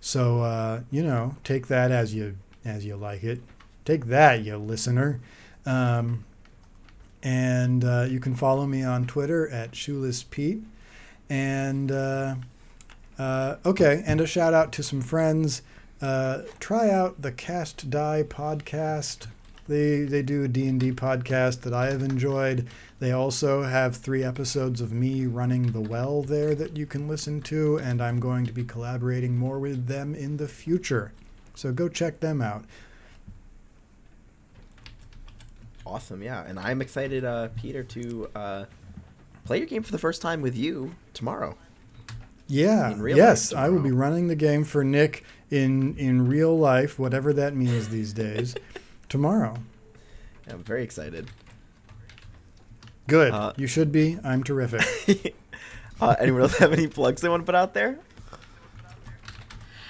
[0.00, 3.40] So uh, you know, take that as you as you like it.
[3.84, 5.20] Take that, you listener.
[5.64, 6.24] Um,
[7.22, 10.62] and uh, you can follow me on Twitter at Shoeless Pete.
[11.28, 12.36] And uh,
[13.18, 15.62] uh, okay, and a shout out to some friends.
[16.00, 19.28] Uh, try out the Cast Die podcast.
[19.68, 22.68] They they do a D&D podcast that I have enjoyed.
[22.98, 27.40] They also have three episodes of me running the well there that you can listen
[27.42, 31.12] to, and I'm going to be collaborating more with them in the future.
[31.54, 32.64] So go check them out.
[35.84, 38.64] Awesome, yeah, and I'm excited, uh, Peter, to uh,
[39.44, 41.56] play your game for the first time with you tomorrow.
[42.48, 42.94] Yeah.
[43.04, 47.32] Yes, life I will be running the game for Nick in in real life, whatever
[47.34, 48.54] that means these days,
[49.08, 49.56] tomorrow.
[50.46, 51.28] Yeah, I'm very excited.
[53.06, 53.32] Good.
[53.32, 54.18] Uh, you should be.
[54.24, 55.34] I'm terrific.
[56.00, 57.98] uh, anyone else have any plugs they want to put out there?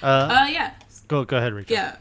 [0.03, 0.05] Uh,
[0.45, 0.73] Uh, yeah.
[1.07, 1.73] go go ahead, Rachel.
[1.75, 1.95] Yeah.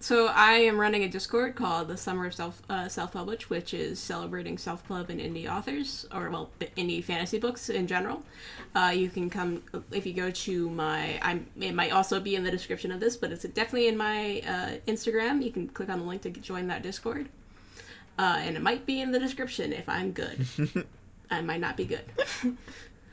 [0.00, 3.74] So I am running a Discord called the Summer of Self uh, Self Publish, which
[3.74, 8.22] is celebrating self pub and indie authors, or well, indie fantasy books in general.
[8.76, 11.18] Uh, you can come if you go to my.
[11.20, 11.48] I'm.
[11.60, 14.76] It might also be in the description of this, but it's definitely in my uh,
[14.86, 15.42] Instagram.
[15.42, 17.28] You can click on the link to join that Discord,
[18.18, 20.46] uh, and it might be in the description if I'm good.
[21.30, 22.04] I might not be good.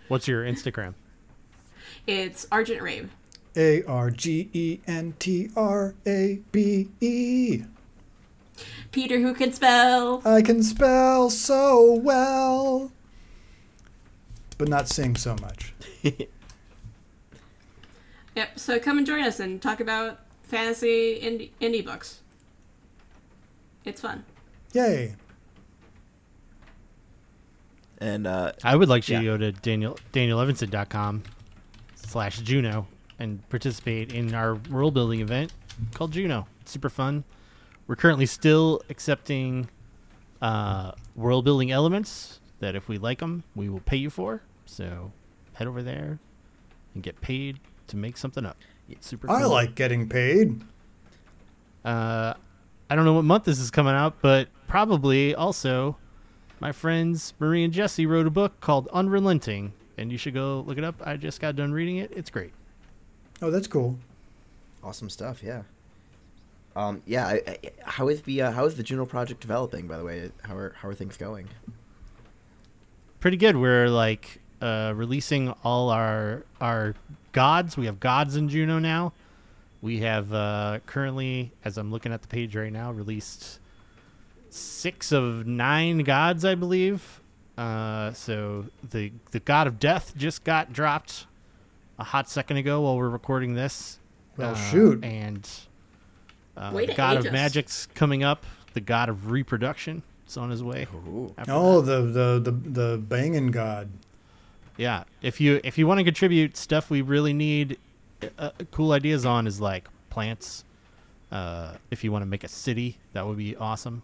[0.08, 0.94] What's your Instagram?
[2.06, 3.10] It's Argent Rave.
[3.58, 7.64] A R G E N T R A B E.
[8.92, 10.22] Peter, who can spell.
[10.26, 12.92] I can spell so well,
[14.58, 15.74] but not sing so much.
[18.36, 18.60] Yep.
[18.60, 22.20] So come and join us and talk about fantasy indie, indie books.
[23.86, 24.26] It's fun.
[24.74, 25.16] Yay!
[28.00, 29.20] And uh, I would like you Yeah.
[29.22, 31.24] to go to Daniel danielevanson.com
[31.96, 32.88] slash Juno
[33.20, 35.54] and participate in our world building event
[35.94, 36.48] called Juno.
[36.62, 37.24] It's super fun.
[37.88, 39.70] We're currently still accepting
[40.42, 44.42] uh, world building elements that if we like them, we will pay you for.
[44.66, 45.12] So
[45.54, 46.20] head over there
[46.94, 48.58] and get paid to make something up.
[48.90, 49.52] It's super I cool.
[49.52, 50.62] like getting paid.
[51.84, 52.34] Uh,
[52.90, 55.98] I don't know what month this is coming out, but probably also
[56.60, 60.78] my friends Marie and Jesse wrote a book called Unrelenting, and you should go look
[60.78, 60.96] it up.
[61.04, 62.12] I just got done reading it.
[62.16, 62.54] It's great.
[63.42, 63.98] Oh, that's cool.
[64.84, 65.44] awesome stuff.
[65.44, 65.64] Yeah.
[66.76, 67.28] Um, yeah.
[67.28, 69.88] I, I, how is the uh, how is the Juno project developing?
[69.88, 71.48] By the way, how are how are things going?
[73.20, 73.58] Pretty good.
[73.58, 76.96] We're like uh, releasing all our our
[77.32, 77.78] gods.
[77.78, 79.14] We have gods in Juno now.
[79.82, 83.60] We have uh, currently, as I'm looking at the page right now, released
[84.50, 87.22] six of nine gods, I believe.
[87.58, 91.26] Uh, so the the god of death just got dropped
[92.00, 94.00] a hot second ago while we're recording this.
[94.38, 95.04] Well, Uh, shoot.
[95.04, 95.50] And
[96.58, 97.32] uh, the god of us.
[97.32, 98.46] magic's coming up.
[98.74, 100.88] The god of reproduction is on his way.
[101.48, 103.90] Oh, the the the the banging god.
[104.78, 107.78] yeah if you if you want to contribute stuff we really need
[108.38, 110.66] uh, cool ideas on is like plants
[111.32, 114.02] uh, if you want to make a city that would be awesome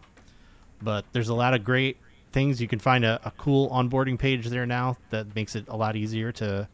[0.82, 1.98] but there's a lot of great
[2.32, 5.76] things you can find a, a cool onboarding page there now that makes it a
[5.76, 6.66] lot easier to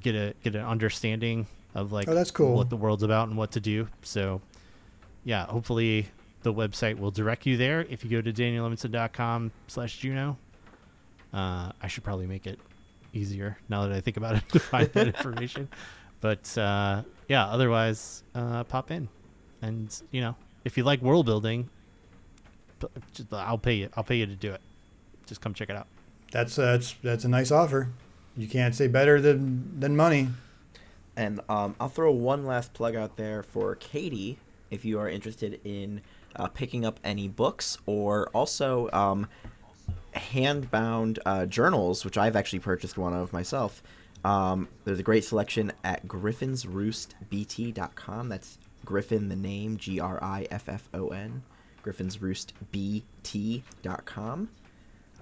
[0.00, 2.54] get a get an understanding of like Oh, that's cool.
[2.56, 4.40] what the world's about and what to do so
[5.24, 6.06] yeah hopefully
[6.42, 10.36] the website will direct you there if you go to danielevinson.com slash juno
[11.34, 12.58] uh, i should probably make it
[13.12, 15.68] easier now that I think about it to find that information.
[16.20, 19.08] But uh, yeah, otherwise, uh, pop in,
[19.62, 20.34] and you know,
[20.66, 21.70] if you like world building,
[23.32, 23.88] I'll pay you.
[23.96, 24.60] I'll pay you to do it.
[25.26, 25.86] Just come check it out.
[26.30, 27.88] That's that's that's a nice offer.
[28.36, 30.28] You can't say better than than money.
[31.16, 34.38] And um, I'll throw one last plug out there for Katie
[34.70, 36.02] if you are interested in
[36.34, 39.26] uh, picking up any books or also um,
[40.12, 43.82] hand-bound uh, journals, which I've actually purchased one of myself.
[44.24, 48.28] Um, there's a great selection at griffonsroostbt.com.
[48.28, 51.42] That's Griffon, the name, G R I F F O N,
[51.84, 54.48] griffonsroostbt.com.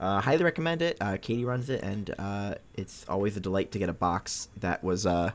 [0.00, 0.96] Uh, highly recommend it.
[1.00, 4.82] Uh, Katie runs it, and uh, it's always a delight to get a box that
[4.82, 5.30] was uh,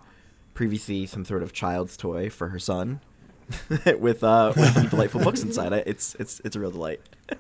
[0.54, 3.00] previously some sort of child's toy for her son,
[4.00, 5.88] with uh, with some delightful books inside it.
[5.88, 7.02] It's it's it's a real delight.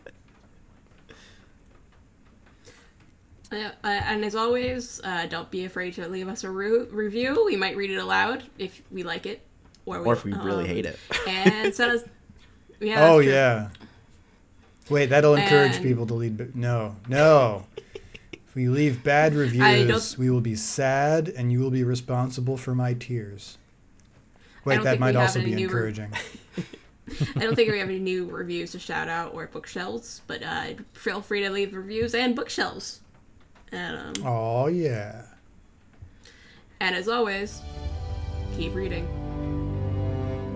[3.52, 7.44] Uh, uh, and as always, uh, don't be afraid to leave us a re- review.
[7.48, 9.42] We might read it aloud if we like it,
[9.88, 11.00] or, Or if we really um, hate it.
[11.28, 12.04] And send us.
[12.82, 13.72] Yeah, oh yeah.
[14.90, 16.56] Wait, that'll encourage And- people to leave.
[16.56, 17.66] No, no.
[18.34, 22.74] If we leave bad reviews, we will be sad, and you will be responsible for
[22.74, 23.58] my tears.
[24.66, 26.12] Wait, that might also be new re- encouraging.
[27.36, 30.74] I don't think we have any new reviews to shout out or bookshelves, but uh,
[30.94, 33.02] feel free to leave reviews and bookshelves.
[33.72, 35.24] And, um, Oh yeah.
[36.80, 37.62] and as always,
[38.58, 39.08] keep reading.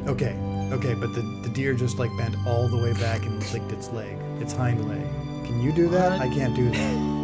[0.08, 0.34] Okay,
[0.74, 3.90] okay, but the, the deer just like bent all the way back and licked its
[3.92, 5.06] leg, its hind leg.
[5.46, 6.14] Can you do that?
[6.14, 6.22] What?
[6.22, 7.23] I can't do that.